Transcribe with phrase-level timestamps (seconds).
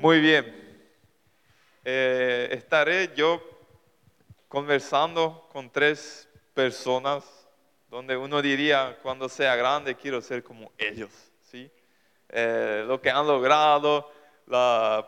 [0.00, 0.54] Muy bien.
[1.84, 3.42] Eh, estaré yo
[4.46, 7.24] conversando con tres personas
[7.90, 11.10] donde uno diría, cuando sea grande quiero ser como ellos,
[11.42, 11.68] ¿sí?
[12.28, 14.12] Eh, lo que han logrado,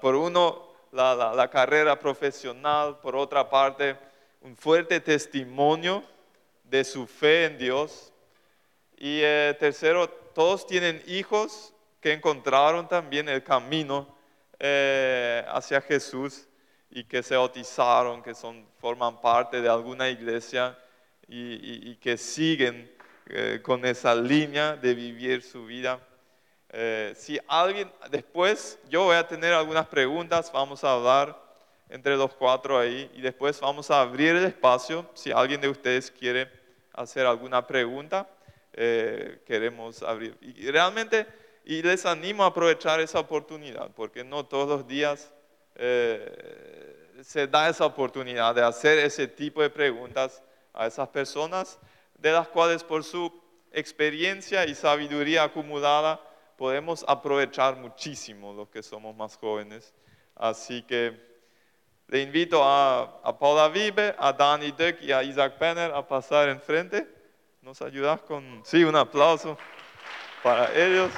[0.00, 3.96] por uno la, la, carrera profesional, por otra parte
[4.40, 6.02] un fuerte testimonio
[6.64, 8.12] de su fe en Dios.
[8.96, 14.18] Y eh, tercero, todos tienen hijos que encontraron también el camino
[14.60, 16.46] eh, hacia Jesús
[16.90, 20.78] y que se bautizaron, que son, forman parte de alguna iglesia
[21.26, 22.90] y, que siguen
[23.26, 25.98] eh, con esa línea de vivir su vida.
[27.16, 31.36] si alguien, después yo voy a tener algunas preguntas, vamos a hablar
[31.90, 36.10] entre los cuatro ahí y después vamos a abrir el espacio si alguien de ustedes
[36.10, 36.48] quiere
[36.92, 38.28] hacer alguna pregunta.
[38.72, 40.36] Eh, queremos abrir.
[40.40, 41.26] Y realmente,
[41.64, 45.32] y les animo a aprovechar esa oportunidad, porque no todos los días
[45.76, 51.78] eh, se da esa oportunidad de hacer ese tipo de preguntas a esas personas,
[52.18, 53.32] de las cuales por su
[53.72, 56.20] experiencia y sabiduría acumulada
[56.56, 59.94] podemos aprovechar muchísimo los que somos más jóvenes.
[60.34, 61.18] Así que
[62.08, 66.48] le invito a, a Paula Vive, a Danny Duck y a Isaac Penner a pasar
[66.48, 67.06] enfrente.
[67.62, 69.56] ¿Nos ayudas con, sí, un aplauso
[70.42, 71.12] para ellos?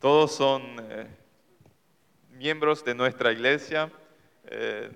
[0.00, 1.06] Todos son eh,
[2.30, 3.92] miembros de nuestra iglesia.
[4.46, 4.90] Eh,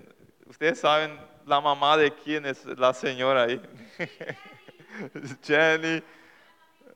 [0.47, 3.61] ustedes saben la mamá de quién es la señora ahí.
[5.43, 6.01] Jenny.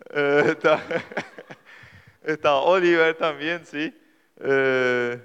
[0.10, 0.56] Eh,
[2.24, 3.96] está, Oliver también, sí.
[4.40, 5.20] Eh,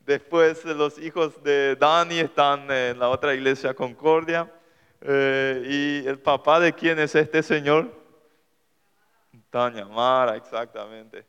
[0.00, 4.50] después los hijos de Dani están en la otra iglesia Concordia.
[5.02, 7.90] y el papá de quién es este señor?
[9.50, 11.24] Tania Mara, exactamente.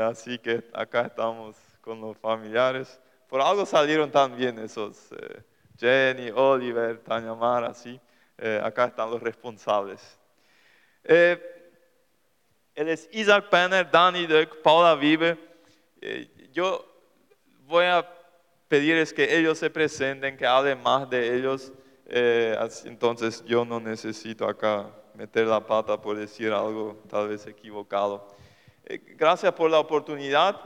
[0.00, 1.56] así que acá estamos
[1.86, 3.00] con los familiares.
[3.28, 5.42] Por algo salieron tan bien esos eh,
[5.78, 7.72] Jenny, Oliver, Tania Mara.
[8.38, 10.18] Eh, acá están los responsables.
[11.04, 11.55] Eh,
[12.76, 15.36] él es Isaac Penner, Danny Duck, Paula Vive.
[16.52, 16.86] yo
[17.66, 18.08] voy a
[18.68, 21.72] pedirles que ellos se presenten, que hablen más de ellos.
[22.84, 28.28] entonces yo no necesito acá meter la pata por decir algo tal vez equivocado.
[29.16, 30.60] gracias por la oportunidad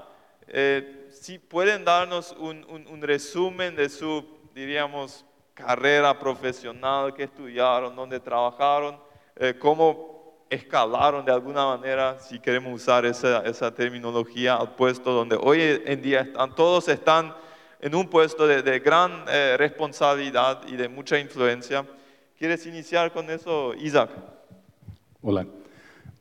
[1.10, 8.98] si pueden darnos un, resumen de su, diríamos, carrera profesional, que estudiaron, dónde trabajaron,
[9.36, 10.19] eh, cómo
[10.50, 16.22] escalaron de alguna manera, si queremos usar esa, terminología, al puesto donde hoy en día
[16.22, 17.32] están, todos están
[17.80, 21.86] en un puesto de, gran eh, responsabilidad y de mucha influencia.
[22.36, 24.10] ¿Quieres iniciar con eso, Isaac?
[25.22, 25.46] Hola.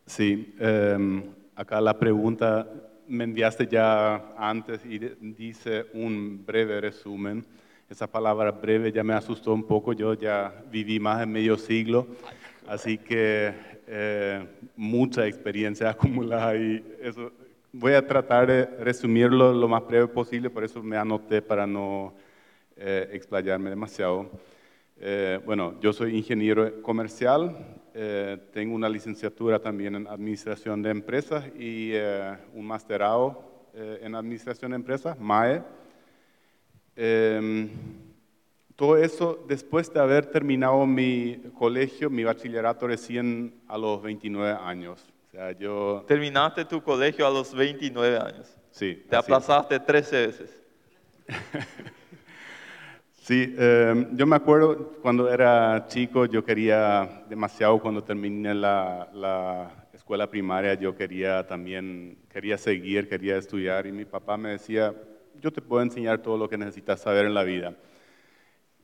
[0.06, 1.23] Sí, em,
[1.56, 2.67] acá la pregunta
[3.07, 7.46] me enviaste ya antes y dice un breve resumen.
[7.90, 12.07] Esa palabra breve ya me asustó un poco, yo ya viví más de medio siglo,
[12.67, 13.53] así que
[13.91, 17.31] eh, mucha experiencia acumulada y eso.
[17.72, 22.13] Voy a tratar de resumirlo lo más breve posible, por eso me anoté para no
[22.75, 24.29] eh, explayarme demasiado.
[24.99, 27.55] Eh, bueno, yo soy ingeniero comercial,
[27.94, 34.16] eh, tengo una licenciatura también en Administración de Empresas y eh, un masterado eh, en
[34.16, 35.63] Administración de Empresas, MAE.
[38.79, 45.06] Todo eso después de haber terminado mi colegio, mi bachillerato recién a los 29 años.
[45.28, 46.06] O sea, yo...
[46.07, 48.57] Terminaste tu colegio a los 29 años.
[48.72, 49.03] Sí.
[49.09, 50.63] Te aplazaste 13 veces.
[53.22, 60.28] Sí, em, yo me acuerdo cuando era chico, yo quería demasiado, cuando terminé la, escuela
[60.28, 64.96] primaria, yo quería también, quería seguir, quería estudiar y mi papá me decía,
[65.40, 67.76] yo te puedo enseñar todo lo que necesitas saber en la vida.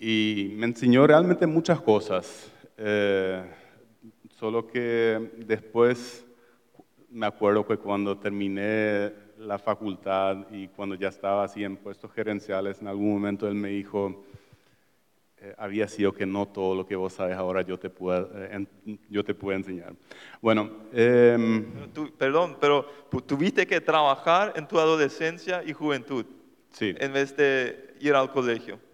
[0.08, 3.44] Y me enseñó realmente muchas cosas, eh,
[4.38, 6.24] solo que después
[7.10, 12.82] me acuerdo que cuando terminé la facultad y cuando ya estaba así en puestos gerenciales,
[12.82, 14.24] en algún momento él me dijo,
[15.40, 18.68] eh, había sido que no todo lo que vos sabes ahora yo te puedo, eh,
[19.10, 19.96] yo te puedo enseñar.
[20.40, 21.66] Bueno, em,
[22.16, 22.86] perdón, pero
[23.26, 26.28] tuviste que trabajar en tu adolescencia y juventud
[26.70, 26.94] sí.
[26.96, 28.85] en vez de ir al colegio.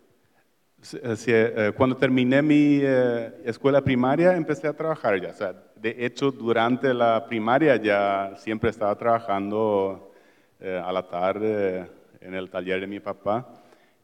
[0.94, 2.81] Eh, cuando terminé mi
[3.45, 5.30] escuela primaria empecé a trabajar ya.
[5.30, 10.12] O sea, de hecho, durante la primaria ya siempre estaba trabajando
[10.60, 11.88] eh, a la tarde
[12.19, 13.48] en el taller de mi papá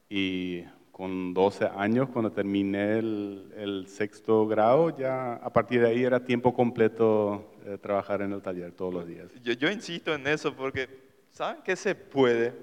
[0.10, 6.04] y con 12 años, cuando terminé el, el sexto grado, ya a partir de ahí
[6.04, 9.28] era tiempo completo eh, trabajar en el taller todos los días.
[9.44, 10.88] Yo, yo insisto en eso porque
[11.32, 12.54] saben que se puede,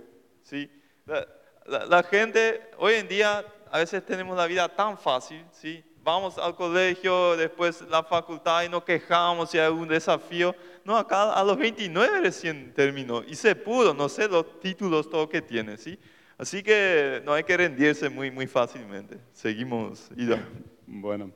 [0.43, 0.69] ¿sí?
[1.07, 1.27] La,
[1.67, 5.85] la- la gente, hoy en día, a veces tenemos la vida tan fácil, ¿sí?
[6.03, 10.55] Vamos al colegio, después la facultad y nos quejamos si hay algún desafío.
[10.85, 15.29] No, acá a los 29 recién terminó y se pudo, no sé los títulos, todo
[15.29, 15.99] que tiene, ¿sí?
[16.37, 19.19] Así que no hay que rendirse muy, muy fácilmente.
[19.33, 20.47] Seguimos, Ida.
[20.87, 21.31] Bueno,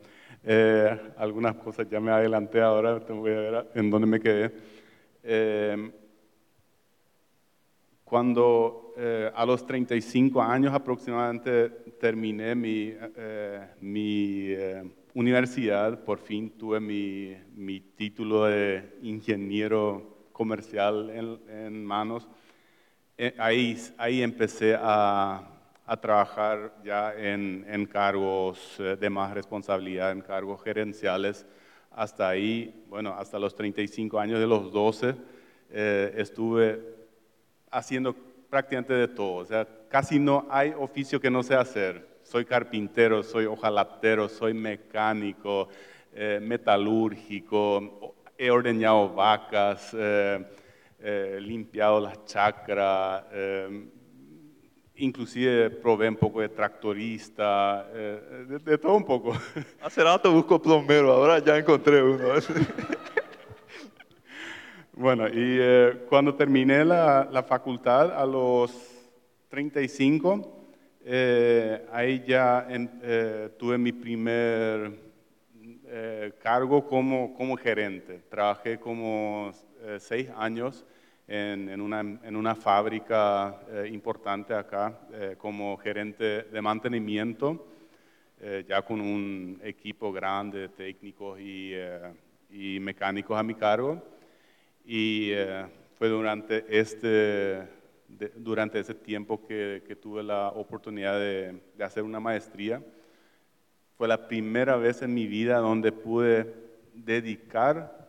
[0.45, 4.53] eh, algunas cosas ya me adelanté ahora, te voy a ver en dónde me quedé.
[5.23, 5.93] Eh,
[8.05, 11.69] cuando eh, a los 35 años aproximadamente
[12.01, 14.83] terminé mi, eh, mi eh,
[15.15, 22.29] universidad, por fin tuve mi, mi título de ingeniero comercial en, en manos.
[23.17, 25.49] Eh, ahí, ahí empecé a,
[25.87, 31.47] a trabajar ya en, en cargos eh, de más responsabilidad, en cargos gerenciales.
[31.93, 35.15] Hasta ahí, bueno, hasta los 35 años de los 12,
[35.71, 36.81] eh, estuve
[37.71, 38.15] haciendo
[38.49, 39.35] prácticamente de todo.
[39.37, 42.07] O sea, casi no hay oficio que no sé hacer.
[42.23, 45.69] Soy carpintero, soy ojalatero, soy mecánico,
[46.13, 50.45] eh, metalúrgico, he ordeñado vacas, eh,
[51.01, 53.89] eh, limpiado las chacras, eh,
[54.97, 59.33] inclusive probé un poco de tractorista, eh, de, de todo un poco.
[59.81, 62.29] Hace rato busco plomero, ahora ya encontré uno.
[65.01, 68.73] Bueno, y eh, cuando terminé la, la facultad a los
[69.49, 70.67] 35,
[71.05, 74.91] eh, ahí ya en- eh, tuve mi primer
[75.87, 78.23] eh, cargo como, como gerente.
[78.29, 79.53] Trabajé como
[79.83, 80.85] eh, seis años
[81.29, 84.99] en, en una, en una fábrica eh, importante acá
[85.39, 87.65] como gerente de mantenimiento,
[88.69, 91.73] ya con un equipo grande de técnicos y,
[92.51, 94.18] y mecánicos a mi cargo.
[94.91, 95.67] Y eh,
[95.99, 97.07] fue durante este,
[98.09, 102.83] de- durante ese tiempo que, que tuve la oportunidad de, de hacer una maestría.
[103.99, 106.55] Fue la primera vez en mi vida donde pude
[106.95, 108.09] dedicar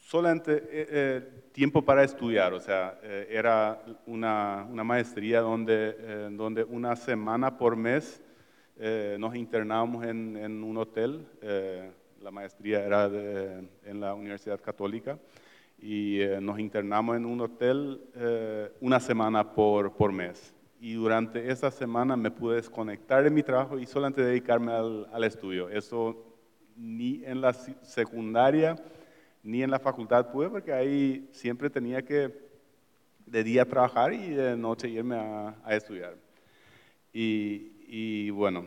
[0.00, 1.22] solamente eh, eh,
[1.52, 2.54] tiempo para estudiar.
[2.54, 8.22] O sea, eh, era una, una maestría donde, eh, donde una semana por mes
[9.18, 11.26] nos internábamos en, en un hotel.
[12.22, 15.18] la maestría era de- en la Universidad Católica
[15.78, 20.54] y eh, nos internamos en un hotel eh, una semana por, por mes.
[20.80, 25.24] Y durante esa semana me pude desconectar de mi trabajo y solamente dedicarme al, al
[25.24, 25.68] estudio.
[25.68, 26.34] Eso
[26.76, 28.76] ni en la secundaria
[29.42, 32.32] ni en la facultad pude porque ahí siempre tenía que
[33.26, 36.16] de día trabajar y de noche irme a, a estudiar.
[37.12, 38.66] Y, y bueno,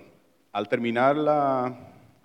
[0.51, 1.75] al terminar la,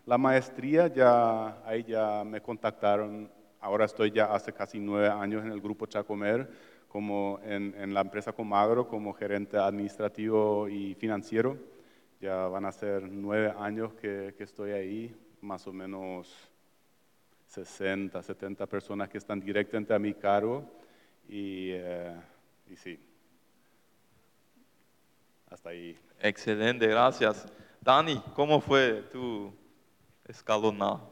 [0.06, 3.30] la maestría, ya, ahí ya me contactaron.
[3.62, 6.50] Ahora estoy ya hace casi nueve años en el grupo Chacomer,
[6.88, 11.56] como en, en la empresa Comagro, como gerente administrativo y financiero.
[12.20, 16.50] Ya van a ser nueve años que, que estoy ahí, más o menos
[17.46, 20.64] 60, 70 personas que están directamente a mi cargo.
[21.28, 22.16] Y, eh,
[22.68, 22.98] y sí,
[25.48, 25.96] hasta ahí.
[26.20, 27.46] Excelente, gracias.
[27.80, 29.54] Dani, ¿cómo fue tu
[30.26, 31.11] escalonado?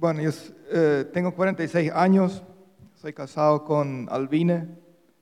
[0.00, 0.30] Bueno, yo
[0.70, 2.42] eh, tengo 46 años,
[2.94, 4.68] soy casado con Albine,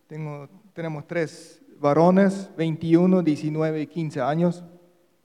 [0.06, 4.64] tengo, tenemos tres varones, 21, 19 y 15 años,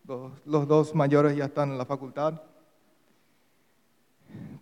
[0.07, 2.41] los, los dos mayores ya están en la facultad.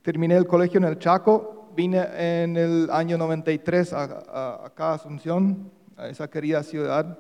[0.02, 4.94] Terminé el colegio en el Chaco, vine en el año 93 a, a- acá a
[4.96, 7.20] Asunción, a esa querida ciudad,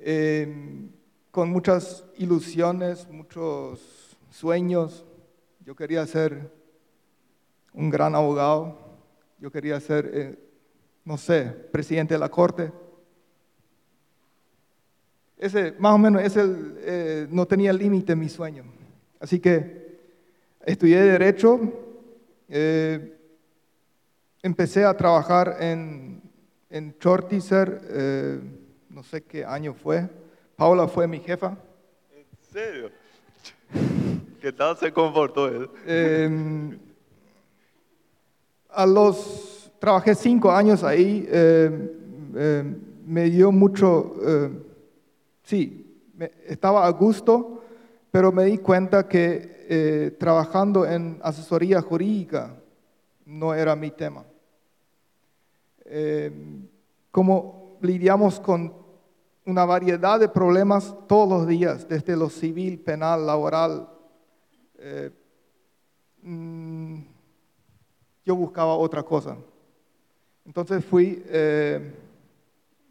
[0.00, 0.90] eh,
[1.30, 5.06] con muchas ilusiones, muchos sueños.
[5.68, 6.50] Yo quería ser
[7.74, 8.78] un gran abogado,
[9.38, 10.38] yo quería ser, eh,
[11.04, 12.72] no sé, presidente de la corte.
[15.36, 16.42] Ese, más o menos, ese,
[16.78, 18.64] eh, no tenía límite mi sueño.
[19.20, 19.98] Así que
[20.64, 21.60] estudié Derecho,
[22.48, 23.18] eh,
[24.42, 26.22] empecé a trabajar en,
[26.70, 26.96] en
[28.88, 30.08] no sé qué año fue.
[30.56, 31.58] Paula fue mi jefa.
[32.10, 32.90] ¿En serio?
[34.40, 35.68] ¿Qué tal se comportó él?
[35.86, 36.78] Eh,
[38.70, 41.92] a los, trabajé cinco años ahí, eh,
[42.36, 44.14] eh, me dio mucho,
[45.42, 46.04] sí,
[46.46, 47.64] estaba a gusto,
[48.10, 52.54] pero me di cuenta que eh, trabajando en asesoría jurídica
[53.24, 54.24] no era mi tema.
[57.10, 58.74] Como lidiamos con
[59.46, 63.88] una variedad de problemas todos los días, desde lo civil, penal, laboral,
[64.78, 65.10] eh,
[66.22, 66.98] mm,
[68.28, 69.36] yo buscaba otra cosa.
[70.44, 71.94] Entonces fui eh,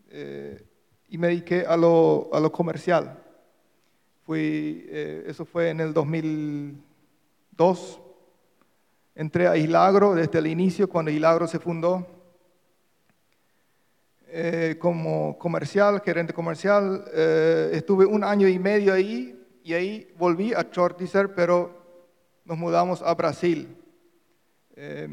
[0.10, 0.65] eh,
[1.10, 3.17] y me dediqué a lo, a lo comercial.
[4.25, 8.01] Fui, eh, eso fue en el 2002.
[9.13, 12.08] Entré a Hilagro desde el inicio, cuando Hilagro se fundó,
[14.79, 17.06] como comercial, gerente comercial.
[17.72, 21.76] Estuve un año y medio ahí y ahí volví a Chortizer, pero
[22.47, 23.67] nos mudamos a Brasil.
[24.73, 25.05] Eh,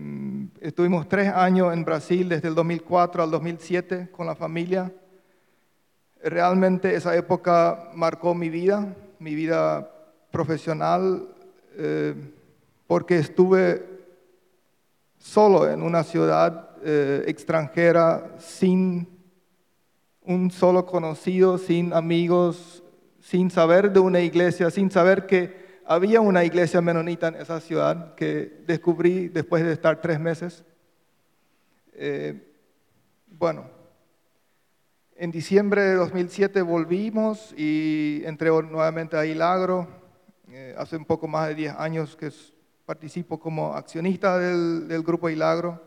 [0.61, 4.93] estuvimos tres años en Brasil, desde el 2004 al 2007, con la familia.
[6.23, 9.91] Realmente esa época marcó mi vida, mi vida
[10.31, 11.29] profesional,
[11.77, 12.15] eh,
[12.87, 13.85] porque estuve
[15.19, 19.09] solo en una ciudad eh, extranjera, sin
[20.23, 22.85] un solo conocido, sin amigos,
[23.21, 28.15] sin saber de una iglesia, sin saber que había una iglesia menonita en esa ciudad
[28.15, 30.65] que descubrí después de estar tres meses.
[31.93, 32.55] Eh,
[33.27, 33.67] bueno,
[35.17, 39.87] en diciembre de 2007 volvimos y entré nuevamente a Hilagro.
[40.49, 42.31] Eh, hace un poco más de 10 años que
[42.87, 45.83] participo como accionista del, del grupo Hilagro.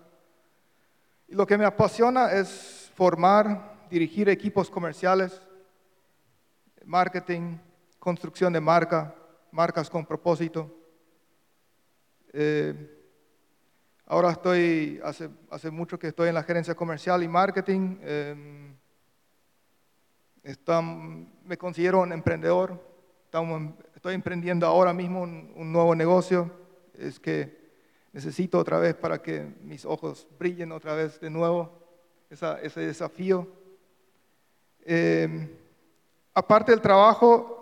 [1.27, 5.41] Y lo que me apasiona es formar, dirigir equipos comerciales,
[6.85, 7.57] marketing,
[7.99, 9.13] construcción de marca,
[9.51, 10.73] marcas con propósito.
[12.33, 12.73] Eh,
[14.05, 17.97] ahora estoy, hace, hace mucho que estoy en la gerencia comercial y marketing.
[18.01, 18.73] eh,
[21.43, 22.79] me considero un emprendedor.
[23.33, 26.49] Em- estoy emprendiendo ahora mismo un, nuevo negocio.
[26.93, 27.57] Es que
[28.13, 31.71] necesito otra vez para que mis ojos brillen otra vez de nuevo.
[32.29, 33.47] Ese desafío.
[34.85, 35.49] Eh,
[36.33, 37.56] aparte del trabajo,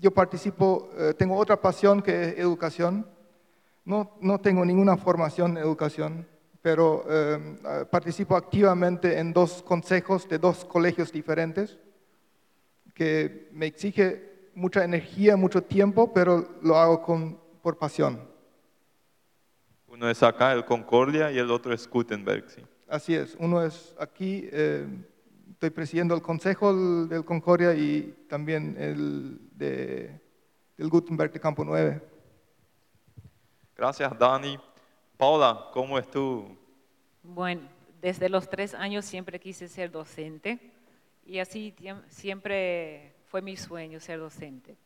[0.00, 3.06] yo participo, eh, tengo otra pasión que es educación.
[3.84, 6.26] No, no tengo ninguna formación en educación,
[6.62, 11.78] pero eh, eh, participo activamente en dos consejos de dos colegios diferentes,
[12.94, 18.20] que me exige mucha energía, mucho tiempo, pero lo hago con, por pasión.
[19.88, 22.62] Uno es acá, el Concordia, y el otro es Gutenberg, sí.
[22.88, 24.86] Así es, uno es aquí, eh,
[25.62, 26.74] estoy presidiendo el consejo
[27.06, 30.20] del, Concordia y también el de,
[30.76, 32.02] del Gutenberg de Campo 9.
[33.76, 34.58] Gracias, Dani.
[35.16, 36.58] Paula, ¿cómo es tú?
[37.22, 37.62] Bueno,
[38.00, 40.58] desde los tres años siempre quise ser docente
[41.24, 41.72] y así
[42.08, 44.76] siempre fue mi sueño ser docente.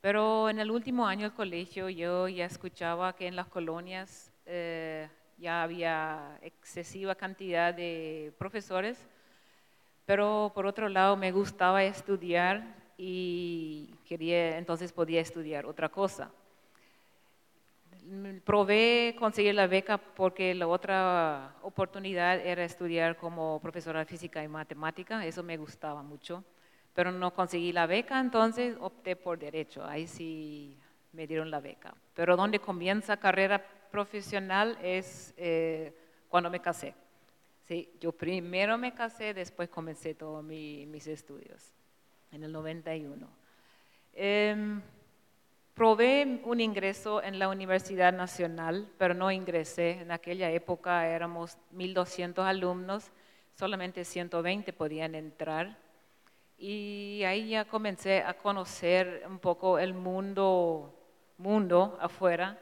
[0.00, 5.08] Pero en el último año del colegio yo ya escuchaba que en las colonias eh,
[5.38, 9.08] ya había excesiva cantidad de profesores,
[10.06, 16.30] pero por otro lado me gustaba estudiar y quería, entonces podía estudiar otra cosa.
[18.44, 24.48] Probé conseguir la beca porque la otra oportunidad era estudiar como profesora de física y
[24.48, 26.44] matemática, eso me gustaba mucho,
[26.94, 30.76] pero no conseguí la beca, entonces opté por derecho, ahí sí
[31.12, 31.94] me dieron la beca.
[32.14, 35.94] Pero donde comienza carrera profesional es eh,
[36.28, 36.94] cuando me casé.
[37.62, 41.72] Sí, yo primero me casé, después comencé todos mi- mis estudios,
[42.32, 43.28] en el 91.
[44.12, 44.82] Em,
[45.74, 49.92] Probé un ingreso en la Universidad Nacional, pero no ingresé.
[50.02, 53.10] En aquella época éramos 1.200 alumnos,
[53.54, 55.78] solamente 120 podían entrar.
[56.58, 60.94] Y ahí ya comencé a conocer un poco el mundo,
[61.38, 62.58] mundo afuera,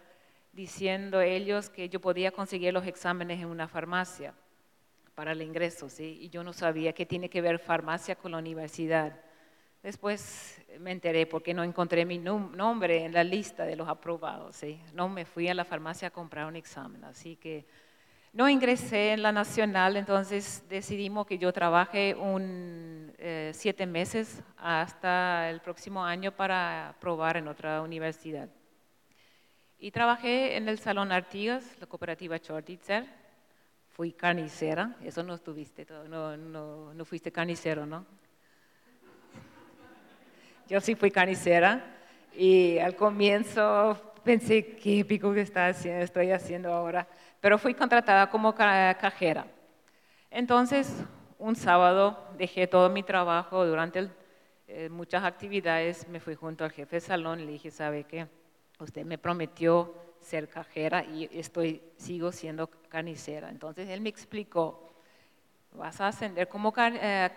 [0.52, 4.34] diciendo ellos que yo podía conseguir los exámenes en una farmacia
[5.20, 6.16] para el ingreso, ¿sí?
[6.18, 9.20] Y yo no sabía qué tiene que ver farmacia con la universidad.
[9.82, 14.56] Después me enteré porque no encontré mi nombre en la lista de los aprobados.
[14.56, 14.80] ¿sí?
[14.94, 17.66] No me fui a la farmacia a comprar un examen, así que
[18.32, 25.50] no ingresé en la nacional, entonces decidimos que yo trabaje un, eh, siete meses hasta
[25.50, 28.48] el próximo año para probar en otra universidad.
[29.78, 33.19] Y trabajé en el Salón Artigas, la cooperativa Chortitzer.
[34.00, 38.06] Fui carnicera, eso no estuviste, no, no, no fuiste carnicero, ¿no?
[40.66, 41.84] Yo sí fui carnicera
[42.34, 47.06] y al comienzo pensé, qué pico que está haciendo, estoy haciendo ahora,
[47.42, 49.44] pero fui contratada como ca- cajera.
[50.30, 50.90] Entonces,
[51.38, 54.10] un sábado dejé todo mi trabajo durante el-
[54.66, 58.26] eh, muchas actividades, me fui junto al jefe de salón y le dije, ¿sabe qué?
[58.78, 63.48] usted me prometió ser cajera y estoy, sigo siendo carnicera.
[63.50, 64.90] Entonces él me explicó,
[65.72, 67.30] vas a ascender como eh,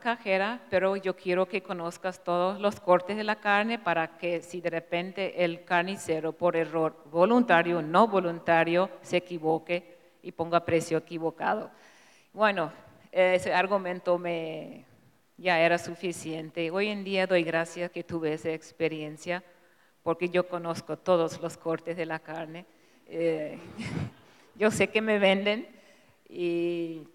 [0.00, 4.60] cajera, pero yo quiero que conozcas todos los cortes de la carne para que si
[4.60, 10.98] de repente el carnicero por error voluntario o no voluntario se equivoque y ponga precio
[10.98, 11.70] equivocado.
[12.32, 12.72] Bueno,
[13.10, 14.84] ese argumento me,
[15.38, 16.70] ya era suficiente.
[16.70, 19.42] Hoy en día doy gracias que tuve esa experiencia
[20.02, 22.64] porque yo conozco todos los cortes de la carne.
[23.06, 23.58] Eh,
[24.56, 25.68] yo sé que me venden
[26.28, 27.06] y,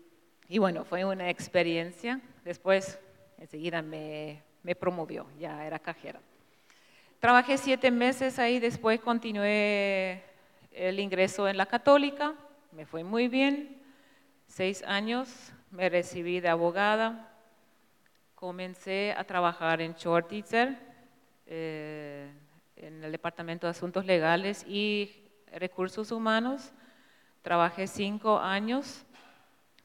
[0.57, 2.19] bueno, fue una experiencia.
[2.43, 2.99] Después,
[3.37, 6.19] enseguida me, me promovió, ya era cajera.
[7.19, 10.21] Trabajé siete meses ahí, después continué
[10.73, 12.33] el ingreso en la católica,
[12.71, 13.77] me fue muy bien,
[14.47, 17.31] seis años, me recibí de abogada,
[18.35, 20.77] comencé a trabajar en Shortitzer,
[21.45, 22.29] eh,
[22.87, 25.09] en el Departamento de Asuntos Legales y
[25.53, 26.73] Recursos Humanos.
[27.41, 29.05] Trabajé cinco años,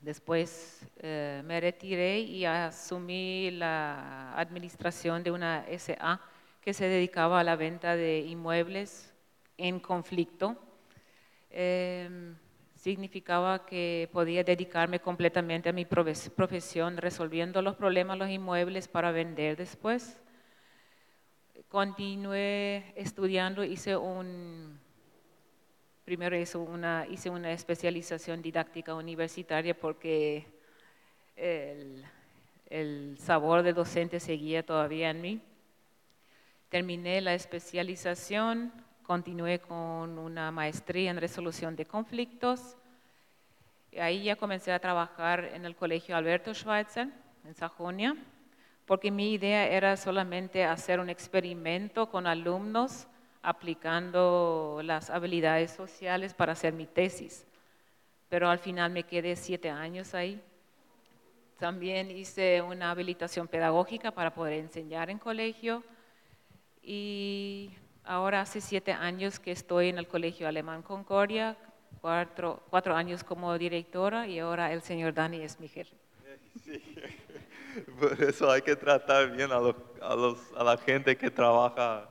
[0.01, 6.21] después eh, me retiré y asumí la administración de una SA
[6.61, 9.15] que se dedicaba a la venta de inmuebles
[9.57, 10.57] en conflicto.
[11.51, 12.37] Em,
[12.75, 19.57] significaba que podía dedicarme completamente a mi profesión, resolviendo los problemas, los inmuebles para vender
[19.57, 20.21] después.
[21.69, 24.81] Continué estudiando, hice un,
[26.07, 30.47] primero hice una, hice una especialización didáctica universitaria porque
[31.37, 32.03] el,
[32.71, 35.41] el sabor de docente seguía todavía en mí.
[36.71, 38.73] Terminé la especialización,
[39.03, 42.79] continué con una maestría en resolución de conflictos.
[44.01, 47.09] Ahí ya comencé a trabajar en el colegio Alberto Schweitzer,
[47.45, 48.17] en Sajonia,
[48.89, 53.07] porque mi idea era solamente hacer un experimento con alumnos
[53.43, 57.47] aplicando las habilidades sociales para hacer mi tesis.
[58.29, 60.43] Pero al final me quedé siete años ahí.
[61.59, 65.85] También hice una habilitación pedagógica para poder enseñar en colegio
[66.83, 67.71] y
[68.09, 71.59] Ahora hace siete años que estoy en el Colegio Alemán Concordia,
[72.01, 75.95] cuatro, cuatro años como directora y ahora el señor Dani es mi jefe.
[76.65, 76.83] Sí.
[77.99, 82.09] Por eso hay que tratar bien a, los, a, los, a la gente que trabaja,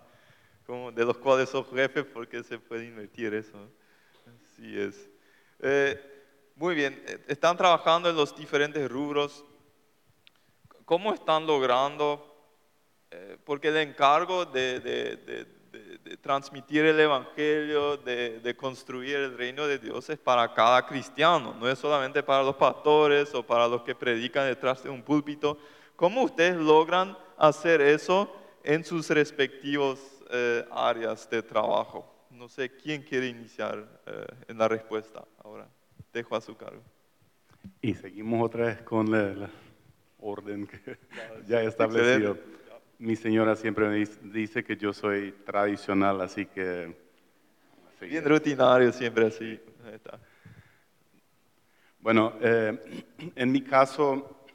[0.65, 3.58] como de los cuales son jefes, porque se puede invertir eso.
[4.25, 5.10] Así es.
[5.60, 5.99] Eh,
[6.56, 9.45] muy bien, eh, están trabajando en los diferentes rubros.
[10.86, 12.36] ¿Cómo están logrando?
[13.12, 15.57] Eh, porque el encargo de, de de,
[16.21, 21.79] transmitir el Evangelio, de, construir el reino de Dios es para cada cristiano, no es
[21.79, 25.57] solamente para los pastores o para los que predican detrás de un púlpito.
[25.95, 28.31] ¿Cómo ustedes logran hacer eso
[28.63, 32.27] en sus respectivos eh, áreas de trabajo?
[32.29, 35.67] No sé quién quiere iniciar eh, en la respuesta ahora.
[36.13, 36.83] Dejo a su cargo.
[37.81, 39.49] Y seguimos otra vez con la,
[40.19, 40.97] orden que
[41.47, 42.38] ya establecido
[42.99, 46.95] mi señora siempre me dice que yo soy tradicional, así que...
[48.01, 49.60] Bien rutinario, siempre así.
[51.99, 53.03] Bueno, eh,
[53.36, 54.45] en mi caso,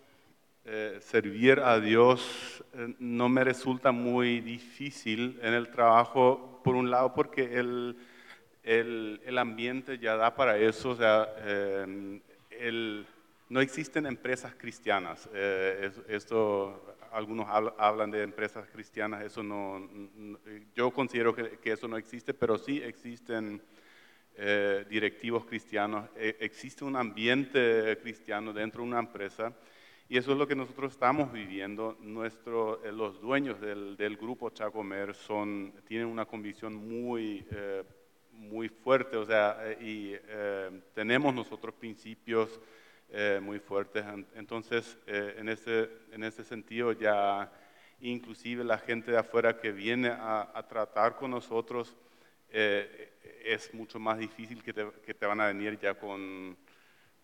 [0.65, 6.91] eh, servir a Dios eh, no me resulta muy difícil en el trabajo, por un
[6.91, 7.97] lado porque el,
[8.65, 11.29] el, el ambiente ya da para eso, o sea,
[12.51, 13.07] el,
[13.49, 15.29] no existen empresas cristianas.
[16.09, 17.47] esto algunos
[17.79, 19.89] hablan de empresas cristianas, eso no,
[20.75, 23.63] yo considero que, eso no existe, pero sí existen
[24.35, 29.55] eh, directivos cristianos, e, existe un ambiente cristiano dentro de una empresa
[30.09, 31.97] y eso es lo que nosotros estamos viviendo.
[32.01, 37.83] Nuestro, eh, los dueños del, del, grupo Chacomer son, tienen una convicción muy, eh,
[38.33, 40.15] muy fuerte, o sea, y
[40.95, 42.61] tenemos nosotros principios
[43.15, 44.03] eh, muy fuertes.
[44.35, 47.53] Entonces, eh, en, ese, en ese sentido, ya
[48.01, 51.95] inclusive la gente de afuera que viene a, tratar con nosotros,
[52.49, 53.13] eh,
[53.45, 56.57] es mucho más difícil que te, que te, van a venir ya con,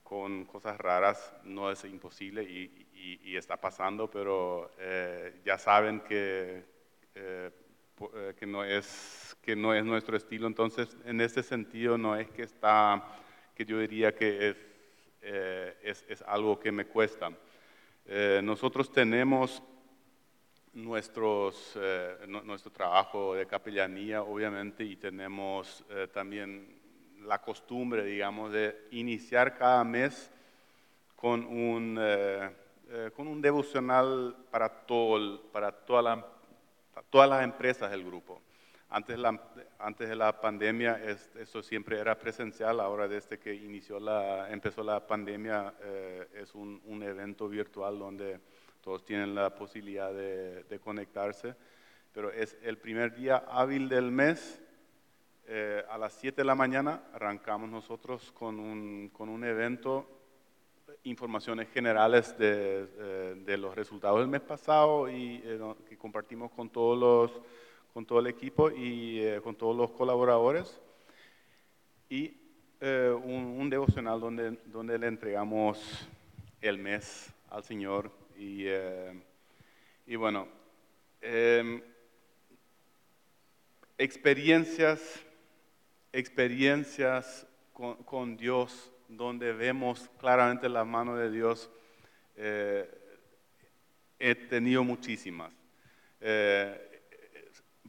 [0.03, 1.33] con cosas raras.
[1.43, 4.71] No es imposible y, y, está pasando, pero
[5.43, 6.65] ya saben que,
[7.15, 10.49] que, no es, que no es nuestro estilo.
[10.49, 13.03] Entonces, en ese sentido, no es que está,
[13.55, 14.68] que yo diría que es
[15.31, 17.31] eh, es, es, algo que me cuesta.
[18.07, 19.63] Eh, nosotros tenemos
[20.73, 26.81] nuestros, eh, nuestro trabajo de capellanía, obviamente, y tenemos también
[27.25, 30.31] la costumbre, digamos, de iniciar cada mes
[31.15, 32.01] con un,
[33.15, 36.25] con un devocional para, todo, para toda
[37.11, 38.41] todas las empresas del grupo.
[38.91, 39.39] Antes, de la,
[39.79, 44.83] antes de la pandemia es- esto siempre era presencial, ahora desde que inició la, empezó
[44.83, 48.41] la pandemia eh, es un, un evento virtual donde
[48.81, 51.55] todos tienen la posibilidad de, de conectarse,
[52.13, 54.63] pero es el primer día hábil del mes,
[55.47, 60.15] eh, a las 7 de la mañana arrancamos nosotros con un, con un evento
[61.05, 66.71] informaciones generales de, eh, de los resultados del mes pasado y eh, que compartimos con
[66.71, 67.43] todos los
[67.99, 70.81] con todo el equipo y eh, con todos los colaboradores
[72.09, 72.33] y
[72.81, 76.09] eh, un, devocional donde, donde le entregamos
[76.61, 79.21] el mes al Señor y, eh,
[80.07, 80.47] y bueno
[81.21, 81.83] em,
[83.99, 85.21] experiencias
[86.13, 91.69] experiencias con, Dios, donde vemos claramente la mano de Dios,
[92.37, 95.53] he tenido muchísimas.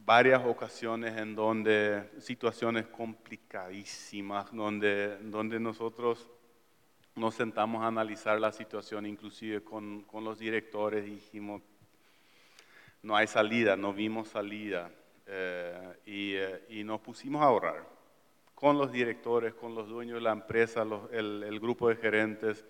[0.04, 6.28] Varias ocasiones en donde situaciones complicadísimas, donde, donde nosotros
[7.14, 11.62] nos sentamos a analizar la situación, inclusive con, con los directores, dijimos,
[13.02, 14.90] no hay salida, no vimos salida,
[15.26, 18.00] eh, y, eh, y nos pusimos a ahorrar
[18.54, 22.66] con los directores, con los dueños de la empresa, el, el grupo de gerentes,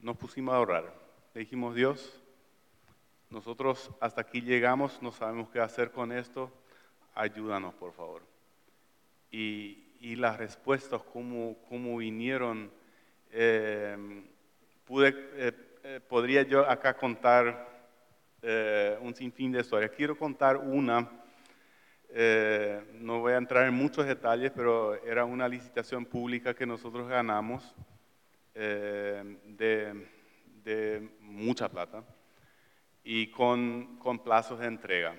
[0.00, 0.92] nos pusimos a ahorrar.
[1.34, 2.23] Le dijimos, Dios,
[3.34, 6.52] nosotros hasta aquí llegamos, no sabemos qué hacer con esto,
[7.14, 8.22] ayúdanos por favor.
[9.30, 9.80] Y,
[10.16, 12.70] las respuestas, cómo, cómo vinieron,
[13.32, 13.96] eh,
[14.84, 17.88] pude, eh, eh, podría yo acá contar
[18.42, 19.90] eh, un sinfín de historias.
[19.90, 21.10] Quiero contar una,
[23.00, 27.74] no voy a entrar en muchos detalles, pero era una licitación pública que nosotros ganamos
[28.54, 30.06] de,
[30.62, 32.04] de mucha plata
[33.04, 35.14] y con, con plazos de entrega,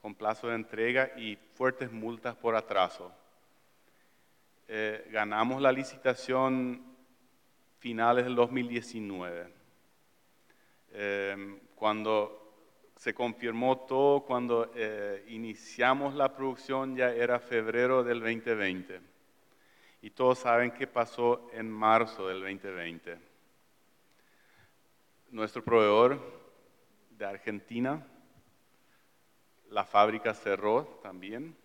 [0.00, 3.12] con plazos de entrega y fuertes multas por atraso.
[4.68, 6.82] Eh, ganamos la licitación
[7.80, 9.52] finales del 2019.
[10.92, 12.38] Eh, cuando
[12.96, 19.00] se confirmó todo, cuando eh, iniciamos la producción ya era febrero del 2020.
[20.02, 23.18] Y todos saben qué pasó en marzo del 2020.
[25.32, 26.41] Nuestro proveedor
[27.22, 28.04] de Argentina,
[29.70, 31.56] la fábrica cerró también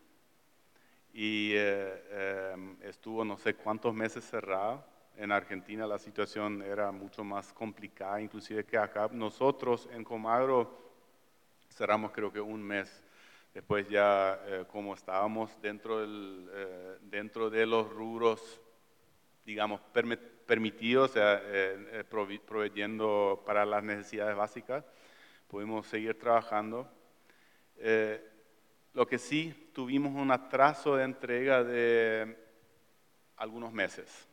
[1.12, 4.86] y eh, eh, estuvo no sé cuántos meses cerrada.
[5.15, 9.10] En Argentina la situación era mucho más complicada, inclusive que acá.
[9.12, 10.93] Nosotros en Comagro
[11.72, 13.04] cerramos creo que un mes.
[13.52, 18.62] Después ya eh, como estábamos dentro, del, dentro de los rubros,
[19.43, 21.13] digamos, permi- permitidos,
[22.12, 24.86] proveyendo para las necesidades básicas,
[25.47, 26.89] pudimos seguir trabajando.
[27.77, 28.21] Eh,
[28.93, 32.38] lo que sí, tuvimos un atraso de entrega de
[33.38, 34.27] algunos meses.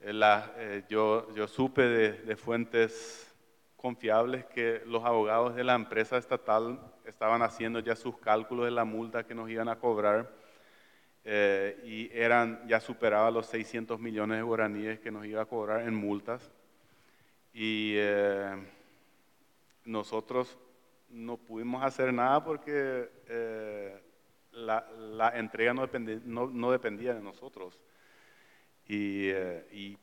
[0.00, 3.26] Eh, la- eh, yo, yo supe de, de fuentes
[3.76, 8.84] confiables que los abogados de la empresa estatal estaban haciendo ya sus cálculos de la
[8.84, 10.30] multa que nos iban a cobrar
[11.24, 15.82] eh, y eran ya superaba los 600 millones de guaraníes que nos iba a cobrar
[15.82, 16.50] en multas
[17.52, 18.56] y eh,
[19.90, 20.58] nosotros
[21.08, 24.00] no pudimos hacer nada porque eh,
[24.52, 27.78] la, entrega no, dependía de nosotros
[28.86, 29.96] y, eh,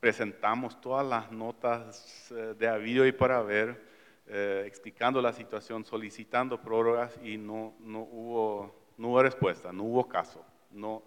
[0.00, 3.88] presentamos todas las notas eh, de habido y para ver,
[4.30, 10.44] explicando la situación, solicitando prórrogas y no, no, hubo, no hubo respuesta, no hubo caso.
[10.70, 11.02] No,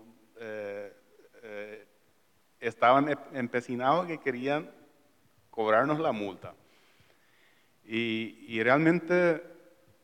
[2.60, 4.72] estaban em- empecinados que querían
[5.52, 6.56] cobrarnos la multa.
[7.86, 9.44] Y, y realmente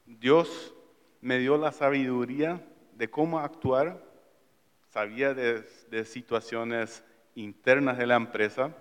[0.06, 0.74] Dios
[1.22, 2.62] me dio la sabiduría
[2.94, 4.02] de cómo actuar,
[4.90, 7.04] sabía de, de situaciones
[7.36, 8.76] internas de la empresa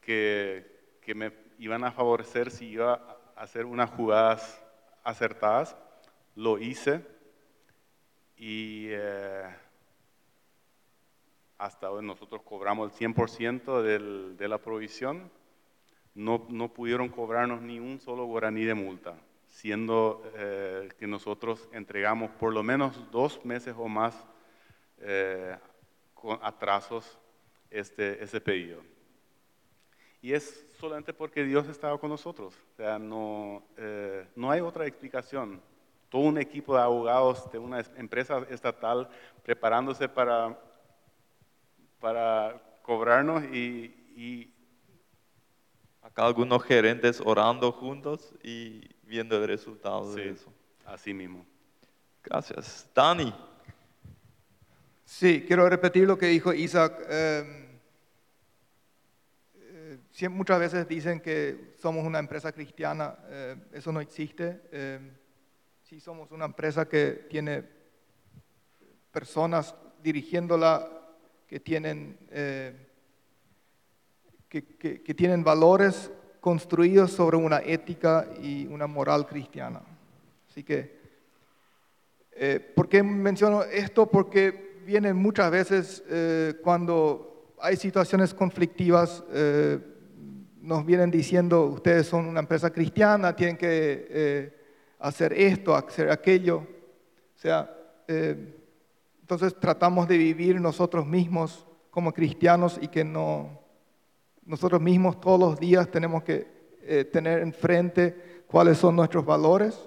[0.00, 2.94] que, que me iban a favorecer si iba
[3.36, 4.62] a hacer unas jugadas
[5.02, 5.76] acertadas.
[6.36, 7.04] Lo hice
[8.36, 9.44] y eh,
[11.58, 15.30] hasta hoy nosotros cobramos el 100% del- de la provisión.
[16.14, 19.14] No, no pudieron cobrarnos ni un solo guaraní de multa,
[19.48, 24.14] siendo eh, que nosotros entregamos por lo menos dos meses o más
[24.98, 25.56] eh,
[26.14, 27.18] con atrasos
[27.70, 28.80] este, ese pedido.
[30.22, 32.54] Y es solamente porque Dios estaba con nosotros.
[32.72, 35.60] O sea, no, eh, no hay otra explicación.
[36.08, 39.08] Todo un equipo de abogados de una es- empresa estatal
[39.42, 40.56] preparándose para,
[41.98, 44.53] para cobrarnos y
[46.14, 50.20] Acá algunos gerentes orando juntos y viendo el resultado Sí.
[50.20, 50.52] de eso.
[50.86, 51.44] así mismo.
[52.22, 52.88] Gracias.
[52.94, 53.34] Dani.
[55.04, 57.04] Sí, quiero repetir lo que dijo Isaac.
[57.08, 57.78] Eh,
[59.56, 63.16] eh, muchas veces dicen que somos una empresa cristiana.
[63.26, 64.60] eh, eso no existe.
[64.70, 65.00] Eh,
[65.82, 67.64] sí somos una empresa que tiene
[69.10, 70.88] personas dirigiéndola
[71.48, 72.72] que tienen, eh,
[74.54, 79.80] que, que- que tienen valores construidos sobre una ética y una moral cristiana.
[80.48, 81.02] Así que
[82.36, 84.06] eh, ¿Por qué menciono esto?
[84.06, 89.78] Porque viene muchas veces eh, cuando hay situaciones conflictivas, eh,
[90.60, 94.56] nos vienen diciendo, ustedes son una empresa cristiana, tienen que eh,
[94.98, 96.58] hacer esto, hacer aquello.
[96.58, 97.70] O sea,
[98.08, 98.54] eh,
[99.20, 103.63] entonces tratamos de vivir nosotros mismos como cristianos y que no,
[104.46, 106.46] nosotros mismos todos los días tenemos que
[106.82, 109.78] eh, tener enfrente cuáles son nuestros valores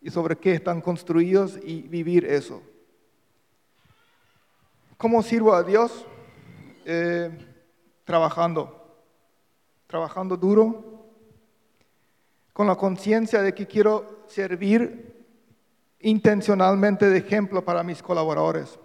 [0.00, 2.62] y sobre qué están construidos y vivir eso.
[4.96, 6.06] ¿Cómo sirvo a Dios?
[6.84, 7.30] Eh,
[8.04, 8.96] trabajando,
[9.86, 10.96] trabajando duro,
[12.52, 15.26] con la conciencia de que quiero servir
[16.00, 18.78] intencionalmente de ejemplo para mis colaboradores,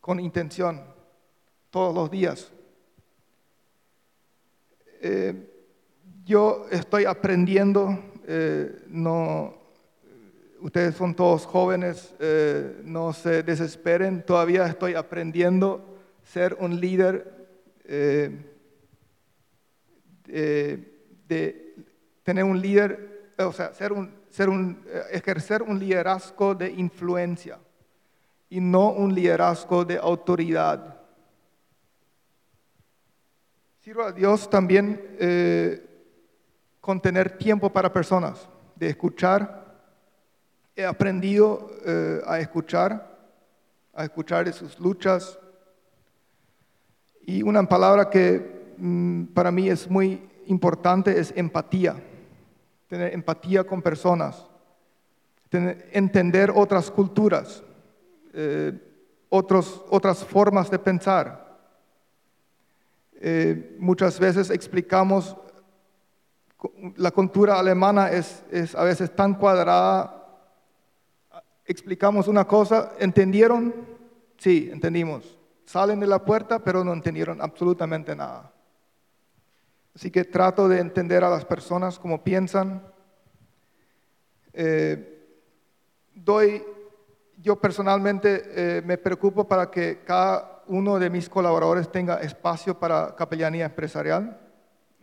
[0.00, 0.84] con intención,
[1.70, 2.52] todos los días.
[5.06, 5.34] Eh,
[6.24, 8.74] yo estoy aprendiendo, eh,
[10.60, 15.84] ustedes son todos jóvenes, eh, no se desesperen, todavía estoy aprendiendo
[16.22, 17.30] ser un líder,
[17.84, 18.30] eh,
[21.28, 21.74] de
[22.22, 27.58] tener un líder, o sea, ser un, ser un, ejercer un liderazgo de influencia
[28.48, 30.93] y no un liderazgo de autoridad.
[33.84, 35.86] Sirvo a Dios también eh,
[36.80, 39.76] con tener tiempo para personas, de escuchar.
[40.74, 43.14] He aprendido eh, a escuchar,
[43.92, 45.38] a escuchar de sus luchas.
[47.26, 51.94] Y una palabra que mm, para mí es muy importante es empatía.
[52.88, 54.46] Tener empatía con personas.
[55.52, 57.62] Entender otras culturas,
[58.32, 58.72] eh,
[59.28, 61.43] otras formas de pensar.
[63.26, 65.34] Eh, muchas veces explicamos,
[66.96, 70.44] la cultura alemana es, es a veces tan cuadrada,
[71.64, 73.74] explicamos una cosa, ¿entendieron?
[74.36, 75.38] Sí, entendimos.
[75.64, 78.52] Salen de la puerta, pero no entendieron absolutamente nada.
[79.94, 82.82] Así que trato de entender a las personas como piensan.
[84.52, 85.26] Eh,
[86.14, 86.62] doy,
[87.38, 93.14] yo personalmente eh, me preocupo para que cada uno de mis colaboradores tenga espacio para
[93.16, 94.40] capellanía empresarial,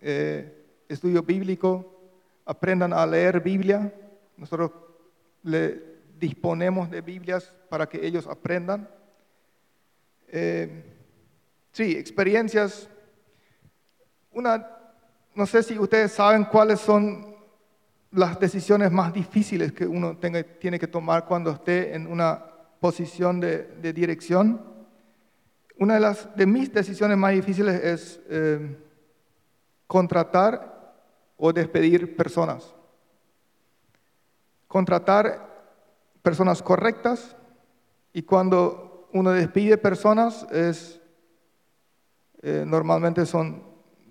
[0.01, 1.99] eh, estudio bíblico,
[2.45, 3.93] aprendan a leer Biblia.
[4.37, 4.71] Nosotros
[5.43, 5.81] le
[6.19, 8.89] disponemos de Biblias para que ellos aprendan.
[10.27, 10.83] Eh,
[11.71, 12.89] sí, experiencias.
[14.31, 14.67] Una,
[15.35, 17.35] no sé si ustedes saben cuáles son
[18.11, 22.43] las decisiones más difíciles que uno tiene que tomar cuando esté en una
[22.79, 24.70] posición de dirección.
[25.81, 28.77] Una de, las, de mis decisiones más difíciles es eh,
[29.87, 30.93] contratar
[31.37, 32.75] o despedir personas.
[34.67, 35.73] Contratar
[36.21, 37.35] personas correctas
[38.13, 41.01] y cuando uno despide personas es
[42.43, 43.63] eh, normalmente son,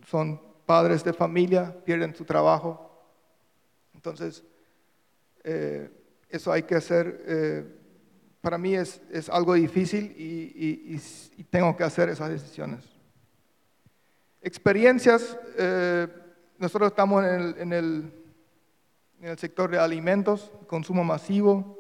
[0.08, 2.90] son padres de familia, pierden su trabajo.
[3.94, 4.42] Entonces,
[5.44, 5.88] eh,
[6.28, 7.78] eso hay que hacer,
[8.40, 10.94] para mí es, es algo difícil y,
[11.36, 12.84] y- tengo que hacer esas decisiones.
[14.40, 16.06] Experiencias, eh,
[16.58, 18.12] nosotros estamos en el, en el-
[19.38, 21.76] sector de alimentos, consumo masivo,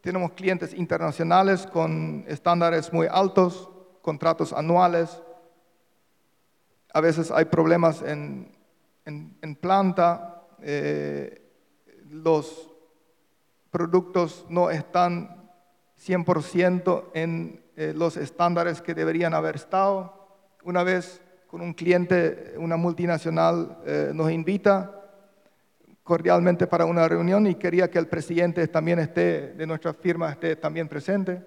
[0.00, 3.68] tenemos clientes internacionales con estándares muy altos,
[4.02, 5.22] contratos anuales,
[6.92, 8.50] a veces hay problemas en,
[9.04, 11.42] en- en planta, eh,
[12.08, 12.72] los
[13.70, 15.39] productos no están
[16.00, 20.14] 100% en eh, los estándares que deberían haber estado.
[20.64, 24.96] Una vez con un cliente, una multinacional, eh, nos invita
[26.02, 30.56] cordialmente para una reunión y quería que el presidente también esté, de nuestra firma esté
[30.56, 31.44] también presente.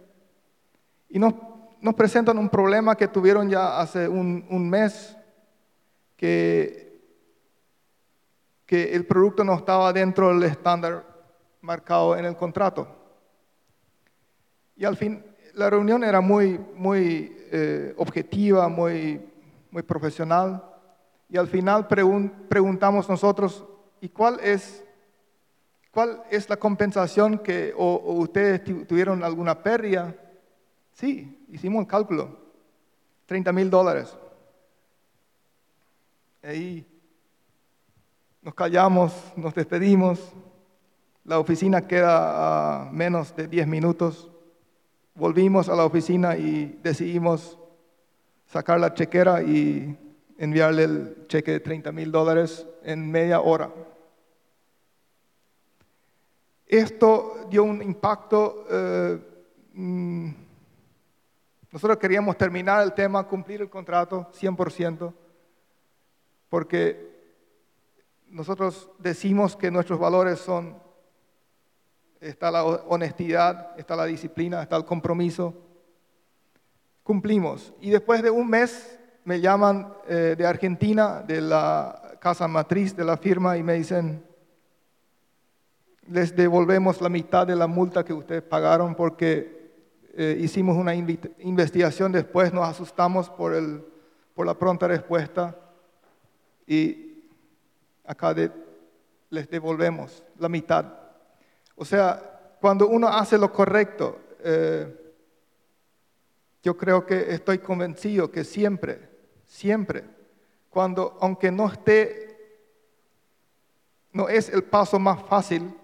[1.09, 1.33] Y nos,
[1.81, 5.17] nos presentan un problema que tuvieron ya hace un, un mes,
[6.15, 7.01] que,
[8.65, 11.05] que el producto no estaba dentro del estándar
[11.61, 13.02] marcado en el contrato.
[14.75, 19.21] Y al fin, la reunión era muy, muy eh, objetiva, muy,
[19.71, 20.63] muy profesional.
[21.29, 23.63] Y al final pregun- preguntamos nosotros,
[24.01, 24.83] ¿y cuál es
[25.91, 30.15] ¿Cuál es la compensación que o, ustedes tu- tuvieron alguna pérdida?
[30.91, 32.35] Sí, hicimos el cálculo.
[33.27, 34.17] 30 mil dólares.
[36.41, 36.83] Ahí
[38.41, 40.33] nos callamos, nos despedimos.
[41.25, 44.31] La oficina queda a menos de 10 minutos.
[45.15, 47.57] Volvimos a la oficina y decidimos
[48.47, 49.97] sacar la chequera y
[50.37, 53.71] enviarle el cheque de 30 mil dólares en media hora.
[56.67, 58.65] Esto dio un impacto.
[58.69, 59.19] eh,
[59.73, 60.31] mm,
[61.71, 65.11] nosotros queríamos terminar el tema, cumplir el contrato 100%,
[66.47, 67.13] porque
[68.27, 70.77] nosotros decimos que nuestros valores son,
[72.23, 75.53] está la honestidad, está la disciplina, está el compromiso.
[77.03, 77.73] Cumplimos.
[77.81, 83.03] Y después de un mes me llaman eh, de Argentina, de la casa matriz de
[83.03, 84.23] la firma, y me dicen,
[86.07, 89.71] les devolvemos la mitad de la multa que ustedes pagaron porque
[90.15, 93.83] eh, hicimos una investigación después, nos asustamos por, el,
[94.33, 95.57] por la pronta respuesta
[96.67, 97.23] y
[98.05, 98.33] acá
[99.29, 101.02] les devolvemos la mitad.
[101.75, 105.03] O sea, cuando uno hace lo correcto, eh,
[106.61, 109.09] yo creo que estoy convencido que siempre,
[109.45, 110.03] siempre,
[110.69, 112.37] cuando, aunque no esté,
[114.11, 115.75] no es el paso más fácil,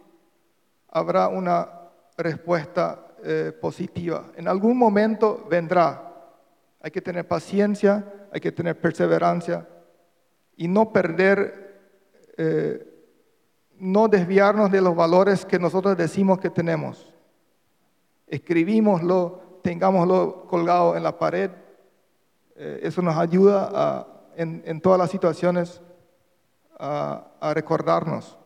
[0.90, 1.70] habrá una
[2.18, 4.32] respuesta eh, positiva.
[4.36, 6.06] En algún momento vendrá.
[6.82, 9.68] Hay que tener paciencia, hay que tener perseverancia
[10.56, 11.82] y no perder,
[12.38, 12.99] eh,
[13.80, 17.14] no desviarnos de los valores que nosotros decimos que tenemos.
[18.28, 21.50] Escribímoslo, tengámoslo colgado en la pared.
[22.56, 25.82] Eh, eso nos ayuda a, en, en todas las situaciones
[26.78, 28.38] a, a recordarnos.